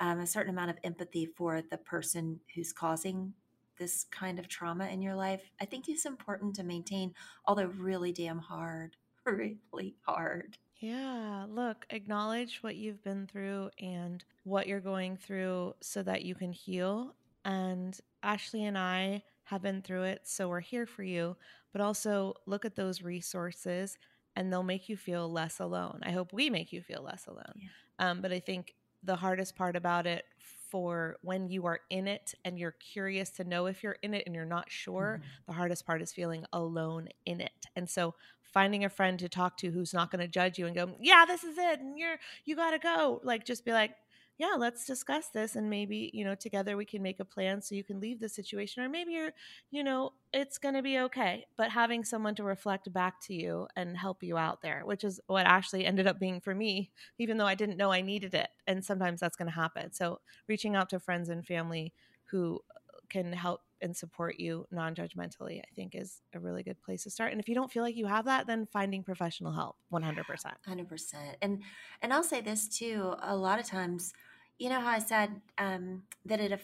[0.00, 3.34] um, a certain amount of empathy for the person who's causing
[3.78, 7.14] this kind of trauma in your life, I think is important to maintain,
[7.46, 10.58] although really damn hard, really hard.
[10.80, 16.34] Yeah, look, acknowledge what you've been through and what you're going through so that you
[16.34, 17.14] can heal.
[17.44, 21.36] And Ashley and I have been through it, so we're here for you.
[21.72, 23.98] But also look at those resources
[24.36, 26.00] and they'll make you feel less alone.
[26.04, 27.54] I hope we make you feel less alone.
[27.56, 27.68] Yeah.
[27.98, 30.24] Um, but I think the hardest part about it
[30.70, 34.24] for when you are in it and you're curious to know if you're in it
[34.26, 35.28] and you're not sure, mm-hmm.
[35.46, 37.66] the hardest part is feeling alone in it.
[37.76, 40.74] And so finding a friend to talk to who's not going to judge you and
[40.74, 43.20] go, "Yeah, this is it." And you're you got to go.
[43.22, 43.94] Like just be like,
[44.38, 47.74] "Yeah, let's discuss this and maybe, you know, together we can make a plan so
[47.74, 49.32] you can leave the situation or maybe you're,
[49.70, 53.66] you know, it's going to be okay." But having someone to reflect back to you
[53.76, 57.36] and help you out there, which is what Ashley ended up being for me, even
[57.36, 58.48] though I didn't know I needed it.
[58.66, 59.92] And sometimes that's going to happen.
[59.92, 61.92] So, reaching out to friends and family
[62.26, 67.04] who uh, can help and support you non-judgmentally i think is a really good place
[67.04, 69.76] to start and if you don't feel like you have that then finding professional help
[69.92, 71.62] 100% Hundred percent, and
[72.02, 73.14] and I'll say this too.
[73.22, 74.12] A lot of times,
[74.58, 76.60] you know how I said um, that it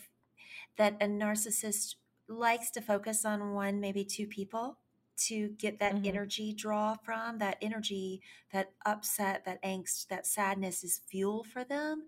[0.76, 1.96] that a narcissist
[2.28, 4.78] likes to focus on one, maybe two people
[5.16, 6.04] to get that Mhm.
[6.04, 7.38] energy draw from.
[7.38, 8.22] That energy,
[8.52, 12.06] that upset, that angst, that sadness is fuel for them.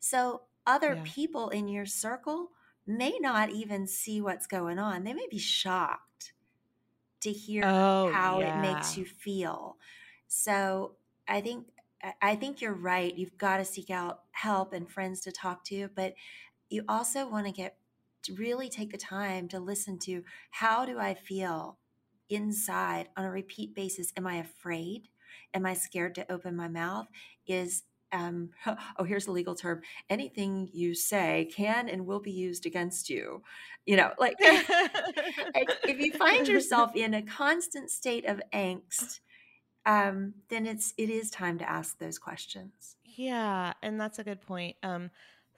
[0.00, 1.04] So other Yeah.
[1.04, 2.50] people in your circle
[2.86, 5.04] may not even see what's going on.
[5.04, 6.32] They may be shocked
[7.20, 9.76] to hear oh how it makes you feel.
[10.26, 10.96] So
[11.26, 11.66] I think
[12.20, 13.16] I- think you're right.
[13.16, 16.14] You've got to seek out help and friends to talk to, but
[16.68, 17.76] you also want to get
[18.24, 21.78] to really take the time to listen to how do I feel
[22.28, 24.12] inside on a repeat basis?
[24.16, 25.08] Am I afraid?
[25.54, 27.06] Am I scared to open my mouth?
[27.46, 28.50] Is um,
[28.98, 29.82] oh, here's a legal term.
[30.10, 33.42] Anything you say can and will be used against you.
[33.86, 39.20] You know, like if you find yourself in a constant state of angst,
[39.88, 42.96] um, then it's it is time to ask those questions.
[43.04, 44.76] Yeah, and that's a good point.
[44.82, 45.10] Um,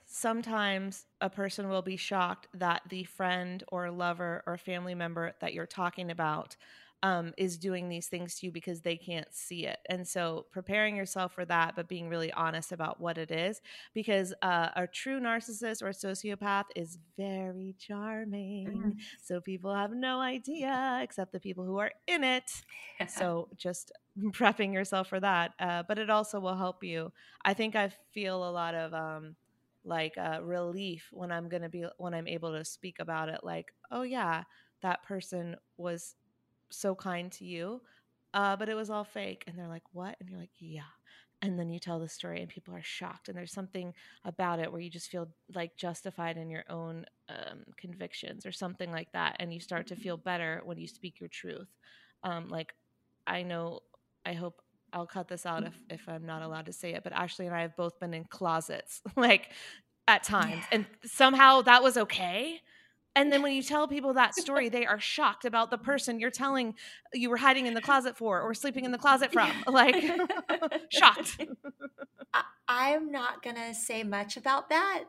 [0.05, 5.53] sometimes a person will be shocked that the friend or lover or family member that
[5.53, 6.55] you're talking about
[7.03, 9.79] um, is doing these things to you because they can't see it.
[9.89, 13.59] And so preparing yourself for that, but being really honest about what it is,
[13.93, 18.97] because uh, a true narcissist or sociopath is very charming.
[19.21, 22.51] So people have no idea except the people who are in it.
[23.07, 23.91] So just
[24.31, 25.53] prepping yourself for that.
[25.59, 27.11] Uh, but it also will help you.
[27.43, 29.35] I think I feel a lot of um,
[29.83, 33.41] like uh, relief when I'm going to be, when I'm able to speak about it.
[33.43, 34.43] Like, oh, yeah,
[34.81, 36.15] that person was
[36.69, 37.81] so kind to you,
[38.33, 39.43] uh, but it was all fake.
[39.47, 40.15] And they're like, what?
[40.19, 40.81] And you're like, yeah.
[41.43, 43.27] And then you tell the story and people are shocked.
[43.27, 43.93] And there's something
[44.25, 48.91] about it where you just feel like justified in your own um, convictions or something
[48.91, 49.37] like that.
[49.39, 51.67] And you start to feel better when you speak your truth.
[52.23, 52.73] Um, like,
[53.25, 53.79] I know,
[54.25, 54.61] I hope
[54.93, 57.55] I'll cut this out if, if I'm not allowed to say it, but Ashley and
[57.55, 59.51] I have both been in closets, like
[60.07, 60.65] at times.
[60.71, 62.59] And somehow that was okay.
[63.15, 66.29] And then when you tell people that story, they are shocked about the person you're
[66.31, 66.75] telling
[67.13, 69.63] you were hiding in the closet for or sleeping in the closet from.
[69.67, 69.95] Like,
[70.89, 71.37] shocked.
[72.33, 75.03] I, I'm not going to say much about that,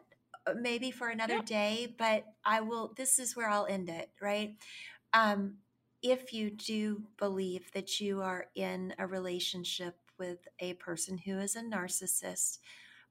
[0.47, 1.43] uh, maybe for another Yeah.
[1.45, 2.93] day, but I will.
[2.97, 4.57] This is where I'll end it, right?
[5.13, 5.59] Um,
[6.03, 11.57] if you do believe that you are in a relationship with a person who is
[11.57, 12.59] a narcissist,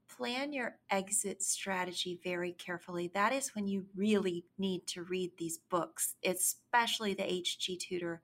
[0.08, 3.10] plan your exit strategy very carefully.
[3.14, 8.20] That is when you really need to read these books, especially the HG Tudor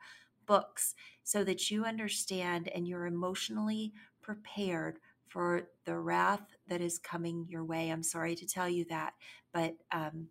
[0.47, 3.93] books, so that you understand and you're emotionally
[4.23, 7.90] prepared for the wrath that is coming your way.
[7.90, 9.15] I'm sorry to tell you that,
[9.53, 10.28] but um,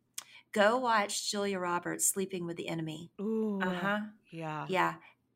[0.54, 3.12] go watch Julia Roberts sleeping with the enemy.
[3.20, 3.60] Ooh.
[3.62, 4.00] Uh huh.
[4.32, 4.66] Yeah.
[4.70, 4.96] Yeah.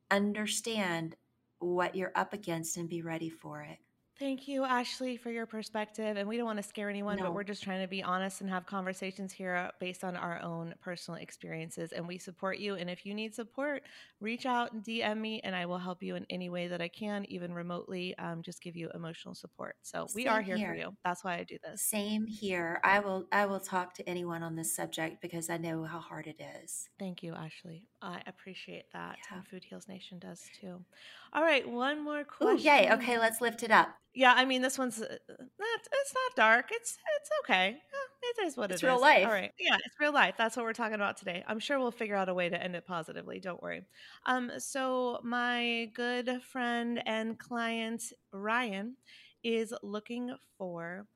[0.09, 1.15] Understand
[1.59, 3.77] what you're up against and be ready for it.
[4.21, 6.15] Thank you, Ashley, for your perspective.
[6.15, 7.23] And we don't want to scare anyone, No.
[7.23, 10.75] but we're just trying to be honest and have conversations here based on our own
[10.79, 11.91] personal experiences.
[11.91, 12.75] And we support you.
[12.75, 13.81] And if you need support,
[14.19, 16.87] reach out and DM me, and I will help you in any way that I
[16.87, 19.75] can, even remotely, um, just give you emotional support.
[19.81, 20.97] So we are Same here, for you.
[21.03, 21.81] That's why I do this.
[21.81, 22.79] Same here.
[22.83, 26.27] I will I will talk to anyone on this subject because I know how hard
[26.27, 26.87] it is.
[26.99, 27.87] Thank you, Ashley.
[28.03, 29.17] I appreciate that.
[29.31, 29.37] Yeah.
[29.37, 30.85] And Food Heals Nation does too.
[31.33, 32.65] All right, one more question.
[32.65, 32.91] yay.
[32.91, 33.89] Okay, let's lift it up.
[34.13, 36.65] Yeah, I mean this one's uh, not it's not dark.
[36.71, 37.77] It's it's okay.
[38.23, 39.01] It is what It's it real is.
[39.01, 39.25] life.
[39.25, 39.51] All right.
[39.57, 40.35] Yeah, it's real life.
[40.37, 41.43] That's what we're talking about today.
[41.47, 43.39] I'm sure we'll figure out a way to end it positively.
[43.39, 43.83] Don't worry.
[44.25, 48.03] Um so my good friend and client
[48.33, 48.97] Ryan
[49.43, 51.07] is looking for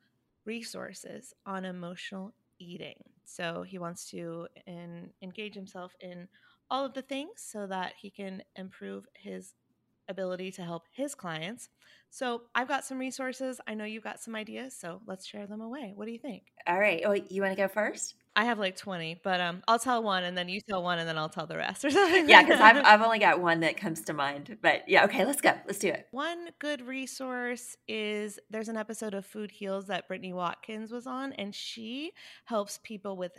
[0.45, 3.03] resources on emotional eating.
[3.25, 6.27] So he wants to in, engage himself in
[6.69, 9.53] all of the things so that he can improve his
[10.07, 11.69] ability to help his clients.
[12.09, 13.59] So I've got some resources.
[13.67, 15.93] I know you've got some ideas, so let's share them away.
[15.95, 16.43] What do you think?
[16.67, 17.01] All right.
[17.05, 18.15] Oh, you want to go first?
[18.37, 21.07] I have like 20, but um I'll tell one and then you tell one and
[21.07, 22.27] then I'll tell the rest or something.
[22.27, 24.57] Yeah, because I've, I've only got one that comes to mind.
[24.61, 25.53] But yeah, okay, let's go.
[25.65, 26.07] Let's do it.
[26.11, 31.31] One good resource is there's an episode of Food Heals that Brittany Watkins was on,
[31.33, 32.11] and she
[32.43, 33.37] helps people with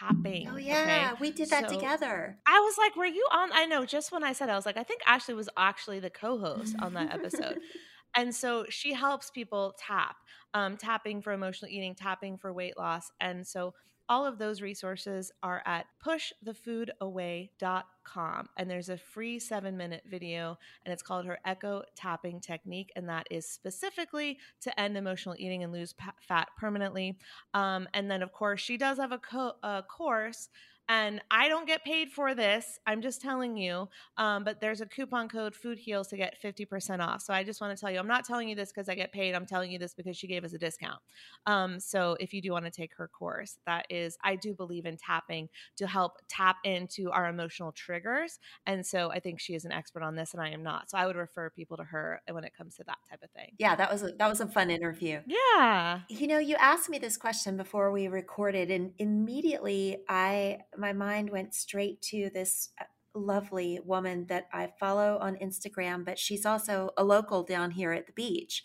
[0.00, 0.48] tapping.
[0.48, 0.64] Oh, okay?
[0.66, 1.14] yeah.
[1.20, 2.38] We did that So- together.
[2.46, 3.50] I was like, were you on?
[3.52, 6.10] I know, just when I said, I was like, I think Ashley was actually the
[6.10, 7.58] co host on that episode.
[8.16, 10.14] And so she helps people tap,
[10.54, 13.10] um, tapping for emotional eating, tapping for weight loss.
[13.20, 13.74] And so
[14.08, 18.48] all of those resources are at pushthefoodaway.com.
[18.56, 22.92] And there's a free seven minute video, and it's called her Echo Tapping Technique.
[22.96, 27.16] And that is specifically to end emotional eating and lose fat permanently.
[27.54, 30.48] Um, and then, of course, she does have a, co- a course.
[30.88, 32.78] And I don't get paid for this.
[32.86, 33.88] I'm just telling you.
[34.18, 37.22] Um, but there's a coupon code Food Heals to get 50% off.
[37.22, 39.12] So I just want to tell you, I'm not telling you this because I get
[39.12, 39.34] paid.
[39.34, 41.00] I'm telling you this because she gave us a discount.
[41.46, 44.84] Um, so if you do want to take her course, that is, I do believe
[44.84, 48.38] in tapping to help tap into our emotional triggers.
[48.66, 50.90] And so I think she is an expert on this, and I am not.
[50.90, 53.52] So I would refer people to her when it comes to that type of thing.
[53.58, 55.20] Yeah, that was a, that was a fun interview.
[55.26, 56.00] Yeah.
[56.08, 61.30] You know, you asked me this question before we recorded, and immediately I my mind
[61.30, 62.84] went straight to this uh,
[63.14, 68.06] lovely woman that I follow on Instagram, but she's also a local down here at
[68.06, 68.64] the beach.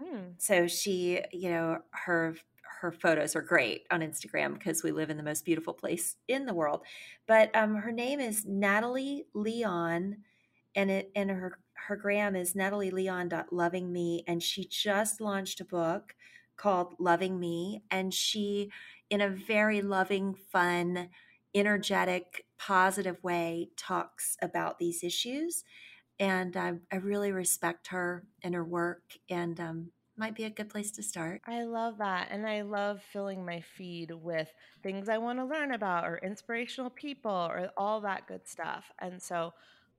[0.00, 0.34] Mm.
[0.38, 2.36] So she, you know, her
[2.80, 6.46] her photos are great on Instagram because we live in the most beautiful place in
[6.46, 6.80] the world.
[7.28, 10.16] But um, her name is Natalie Leon,
[10.74, 15.60] and it and her her gram is Natalie Leon loving me, and she just launched
[15.60, 16.14] a book
[16.56, 18.70] called Loving Me, and she,
[19.10, 21.08] in a very loving, fun,
[21.54, 25.64] energetic, positive way, talks about these issues.
[26.18, 30.68] And I, I really respect her and her work, and um, might be a good
[30.68, 31.40] place to start.
[31.46, 32.28] I love that.
[32.30, 34.48] And I love filling my feed with
[34.82, 38.84] things I want to learn about or inspirational people or all that good stuff.
[39.00, 39.52] And so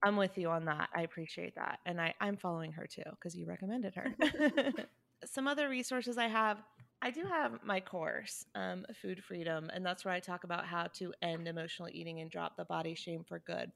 [0.04, 0.90] I'm with you on that.
[0.96, 1.80] I appreciate that.
[1.86, 4.14] And I, I'm following her too because you recommended her.
[5.26, 6.62] Some other resources I have.
[7.04, 10.88] I do have my course, um, Food Freedom, and that's where I talk about how
[10.94, 13.74] to end emotional eating and drop the body shame for good.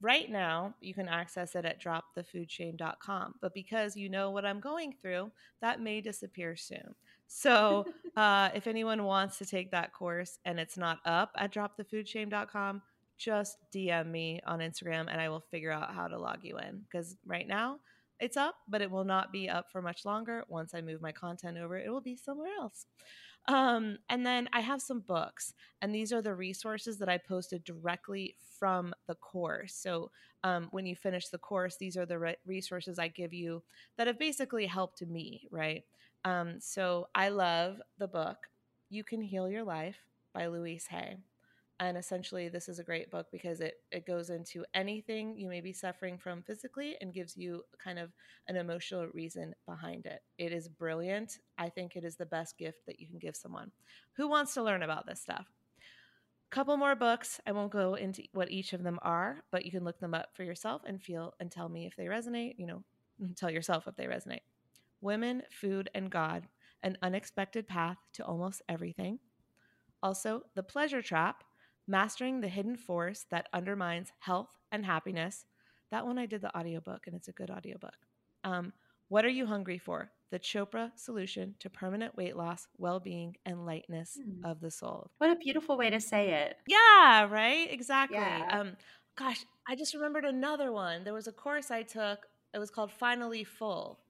[0.00, 3.36] Right now, you can access it at dropthefoodshame.com.
[3.40, 5.30] But because you know what I'm going through,
[5.60, 6.96] that may disappear soon.
[7.28, 7.86] So
[8.16, 12.82] uh, if anyone wants to take that course and it's not up at dropthefoodshame.com,
[13.16, 16.82] just DM me on Instagram and I will figure out how to log you in.
[16.90, 17.78] Because right now,
[18.24, 20.44] it's up, but it will not be up for much longer.
[20.48, 22.86] Once I move my content over, it will be somewhere else.
[23.48, 25.52] Um, and then I have some books,
[25.82, 29.74] and these are the resources that I posted directly from the course.
[29.74, 30.10] So
[30.42, 33.62] um, when you finish the course, these are the re- resources I give you
[33.98, 35.82] that have basically helped me, right?
[36.24, 38.38] Um, so I love the book
[38.88, 39.98] You Can Heal Your Life
[40.32, 41.18] by Louise Hay.
[41.80, 45.60] And essentially, this is a great book because it, it goes into anything you may
[45.60, 48.12] be suffering from physically and gives you kind of
[48.46, 50.20] an emotional reason behind it.
[50.38, 51.38] It is brilliant.
[51.58, 53.72] I think it is the best gift that you can give someone
[54.16, 55.46] who wants to learn about this stuff.
[56.50, 57.40] Couple more books.
[57.44, 60.28] I won't go into what each of them are, but you can look them up
[60.34, 62.54] for yourself and feel and tell me if they resonate.
[62.56, 62.84] You know,
[63.36, 64.42] tell yourself if they resonate.
[65.00, 66.46] Women, Food, and God
[66.84, 69.18] An Unexpected Path to Almost Everything.
[70.04, 71.42] Also, The Pleasure Trap
[71.86, 75.44] Mastering the Hidden Force That Undermines Health and Happiness.
[75.90, 77.94] That one I did the audiobook, and it's a good audiobook.
[78.42, 78.72] Um,
[79.08, 80.10] what are you hungry for?
[80.30, 84.44] The Chopra solution to permanent weight loss, well being, and lightness Hmm.
[84.44, 85.10] of the soul.
[85.18, 86.56] What a beautiful way to say it.
[86.66, 87.70] Yeah, right?
[87.70, 88.16] Exactly.
[88.16, 88.46] Yeah.
[88.50, 88.76] Um,
[89.16, 91.04] gosh, I just remembered another one.
[91.04, 94.00] There was a course I took, it was called Finally Full.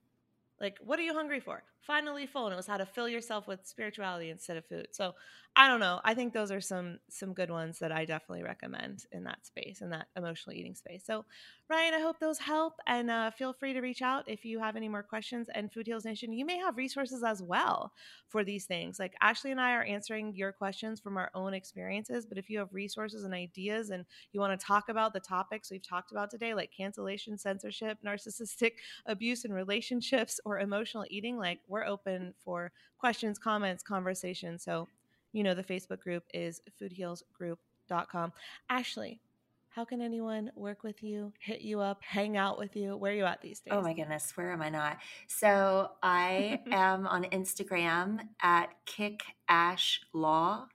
[0.59, 1.61] Like, what are you hungry for?
[1.85, 2.45] Finally full.
[2.45, 4.87] And it was how to fill yourself with spirituality instead of food.
[4.91, 5.13] So
[5.57, 6.01] I don't know.
[6.03, 9.79] I think those are some some good ones that I definitely recommend in that space,
[9.79, 11.03] in that emotional eating space.
[11.05, 11.23] So
[11.69, 12.73] Ryan, I hope those help.
[12.87, 15.47] And uh, feel free to reach out if you have any more questions.
[15.55, 17.93] And Food Heals Nation, you may have resources as well
[18.27, 18.99] for these things.
[18.99, 22.25] Like Ashley and I are answering your questions from our own experiences.
[22.25, 25.71] But if you have resources and ideas and you want to talk about the topics
[25.71, 28.73] we've talked about today, like cancellation, censorship, narcissistic
[29.05, 34.57] abuse in relationships, or emotional eating, like we're open for questions, comments, conversation.
[34.57, 34.87] So,
[35.33, 38.31] you know, the Facebook group is foodhealsgroup.com.
[38.69, 39.19] Ashley,
[39.67, 42.95] how can anyone work with you, hit you up, hang out with you?
[42.95, 43.73] Where are you at these days?
[43.75, 44.99] Oh my goodness, where am I not?
[45.27, 50.67] So I am on Instagram at Kick Ash Law.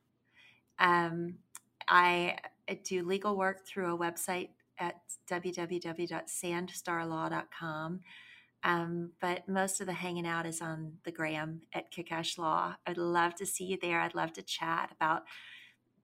[0.79, 1.37] Um,
[1.89, 2.37] I
[2.85, 5.01] do legal work through a website at
[5.31, 8.01] www.sandstarlaw.com.
[8.63, 12.77] Um, but most of the hanging out is on the gram at Kickash Law.
[12.87, 14.01] I'd love to see you there.
[14.01, 15.23] I'd love to chat about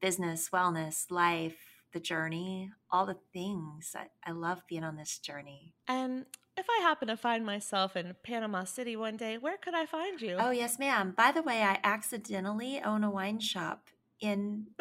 [0.00, 1.58] business, wellness, life,
[1.92, 3.94] the journey, all the things.
[3.96, 5.74] I, I love being on this journey.
[5.88, 6.26] And
[6.56, 10.20] if I happen to find myself in Panama City one day, where could I find
[10.20, 10.36] you?
[10.38, 11.14] Oh, yes, ma'am.
[11.16, 13.88] By the way, I accidentally own a wine shop
[14.20, 14.68] in,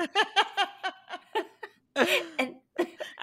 [2.40, 2.56] and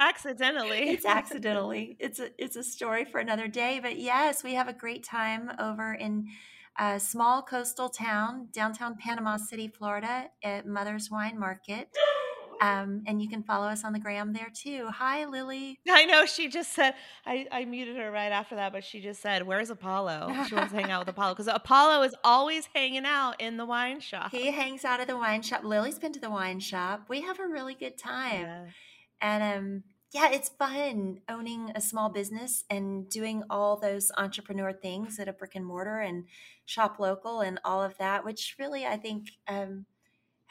[0.08, 0.90] Accidentally.
[0.90, 1.96] it's accidentally.
[2.00, 3.80] It's a it's a story for another day.
[3.80, 6.28] But yes, we have a great time over in
[6.78, 11.88] a small coastal town, downtown Panama City, Florida, at Mother's Wine Market.
[12.60, 14.86] Um, and you can follow us on the gram there too.
[14.88, 15.80] Hi, Lily.
[15.90, 16.94] I know she just said
[17.26, 20.72] I, I muted her right after that, but she just said, "Where's Apollo?" She wants
[20.72, 24.30] to hang out with Apollo because Apollo is always hanging out in the wine shop.
[24.30, 25.64] He hangs out at the wine shop.
[25.64, 27.06] Lily's been to the wine shop.
[27.08, 28.42] We have a really good time.
[28.42, 28.64] Yeah.
[29.20, 35.18] And um, yeah, it's fun owning a small business and doing all those entrepreneur things
[35.18, 36.24] at a brick and mortar and
[36.66, 39.86] shop local and all of that, which really I think um,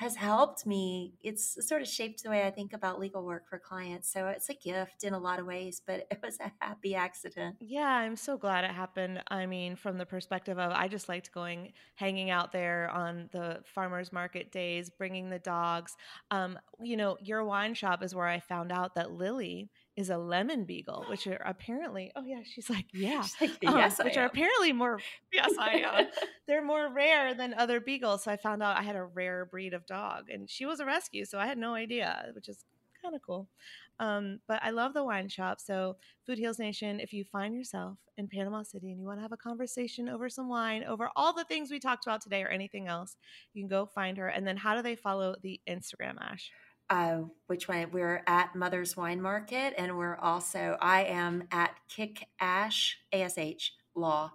[0.02, 1.14] has helped me.
[1.22, 4.12] It's sort of shaped the way I think about legal work for clients.
[4.12, 7.58] So it's a gift in a lot of ways, but it was a happy accident.
[7.60, 9.22] Yeah, I'm so glad it happened.
[9.28, 13.60] I mean, from the perspective of I just liked going, hanging out there on the
[13.64, 15.96] farmers market days, bringing the dogs.
[16.32, 20.18] Um, you know, your wine shop is where I found out that Lily is a
[20.18, 24.06] lemon beagle, which are apparently, oh yeah, she's like, yeah, She's like, um, yes, I
[24.06, 25.00] which are apparently more,
[25.34, 26.08] yes, I am.
[26.48, 28.24] They're more rare than other beagles.
[28.24, 30.86] So I found out I had a rare breed of dog, and she was a
[30.86, 32.64] rescue, so I had no idea, which is
[33.02, 33.48] kind of cool.
[34.00, 35.60] Um, but I love the wine shop.
[35.60, 39.24] So Food Heals Nation, if you find yourself in Panama City and you want to
[39.24, 42.48] have a conversation over some wine, over all the things we talked about today or
[42.48, 43.16] anything else,
[43.54, 44.28] you can go find her.
[44.28, 46.52] And then how do they follow the Instagram, Ash?
[46.92, 47.90] Uh, which one?
[47.92, 54.34] We're at Mother's Wine Market, and we're also I am at Kick Ash Ash Law.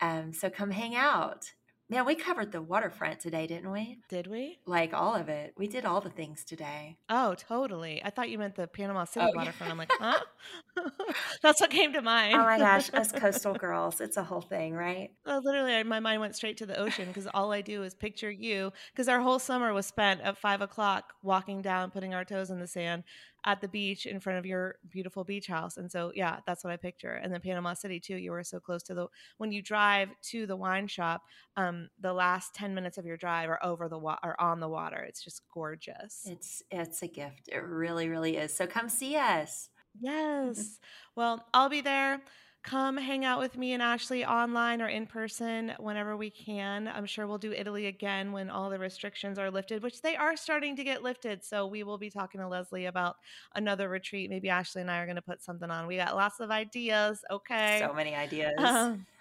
[0.00, 1.52] Um, so come hang out.
[1.90, 3.98] Man, we covered the waterfront today, didn't we?
[4.08, 4.58] Did we?
[4.64, 5.52] Like all of it.
[5.58, 6.96] We did all the things today.
[7.10, 8.02] Oh, totally.
[8.02, 9.36] I thought you meant the Panama City Oh, yeah.
[9.36, 9.70] waterfront.
[9.70, 10.20] I'm like, huh?
[11.42, 12.36] That's what came to mind.
[12.36, 14.00] Oh my gosh, us coastal girls.
[14.00, 15.10] It's a whole thing, right?
[15.26, 18.30] Uh, literally, my mind went straight to the ocean because all I do is picture
[18.30, 18.72] you.
[18.92, 22.60] Because our whole summer was spent at five o'clock walking down, putting our toes in
[22.60, 23.04] the sand
[23.44, 25.76] at the beach in front of your beautiful beach house.
[25.76, 27.12] And so, yeah, that's what I picture.
[27.12, 28.16] And then Panama City too.
[28.16, 29.06] You were so close to the
[29.38, 31.22] when you drive to the wine shop.
[31.56, 34.68] Um, the last ten minutes of your drive are over the water, are on the
[34.68, 34.98] water.
[34.98, 36.22] It's just gorgeous.
[36.26, 37.48] It's it's a gift.
[37.48, 38.54] It really, really is.
[38.54, 39.68] So come see us.
[40.00, 40.78] Yes.
[41.16, 42.20] Well, I'll be there.
[42.64, 46.88] Come hang out with me and Ashley online or in person whenever we can.
[46.88, 50.34] I'm sure we'll do Italy again when all the restrictions are lifted, which they are
[50.34, 51.44] starting to get lifted.
[51.44, 53.16] So we will be talking to Leslie about
[53.54, 54.30] another retreat.
[54.30, 55.86] Maybe Ashley and I are going to put something on.
[55.86, 57.22] We got lots of ideas.
[57.30, 57.80] Okay.
[57.86, 58.54] So many ideas.
[58.56, 59.04] Um,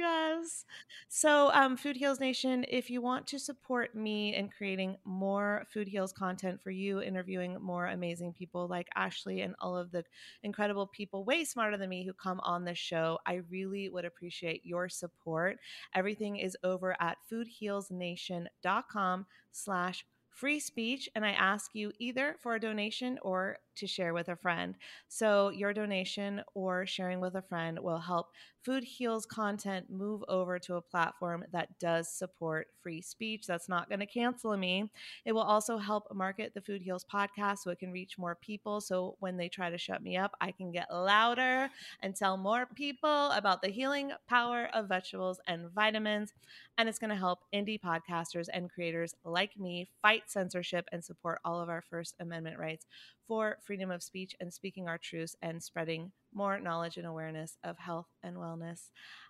[0.00, 0.64] yes.
[1.08, 5.86] So, um, Food Heals Nation, if you want to support me in creating more Food
[5.88, 10.04] Heals content for you, interviewing more amazing people like Ashley and all of the
[10.42, 14.64] incredible people way smarter than me who come on this show, I really would appreciate
[14.64, 15.58] your support.
[15.94, 22.60] Everything is over at foodhealsnation.com slash free speech and i ask you either for a
[22.60, 24.76] donation or to share with a friend.
[25.08, 28.28] So, your donation or sharing with a friend will help
[28.62, 33.46] Food Heals content move over to a platform that does support free speech.
[33.46, 34.90] That's not going to cancel me.
[35.24, 38.80] It will also help market the Food Heals podcast so it can reach more people.
[38.80, 41.70] So, when they try to shut me up, I can get louder
[42.00, 46.32] and tell more people about the healing power of vegetables and vitamins.
[46.76, 51.40] And it's going to help indie podcasters and creators like me fight censorship and support
[51.44, 52.86] all of our First Amendment rights
[53.30, 57.78] for freedom of speech and speaking our truths and spreading more knowledge and awareness of
[57.78, 58.88] health and wellness.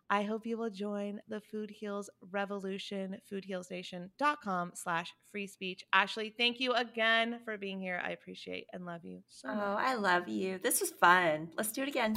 [0.09, 5.85] I hope you will join the Food Heals Revolution, foodhealsnation.com slash free speech.
[5.93, 8.01] Ashley, thank you again for being here.
[8.03, 9.65] I appreciate and love you so oh, much.
[9.67, 10.59] Oh, I love you.
[10.63, 11.51] This was fun.
[11.59, 12.17] Let's do it again.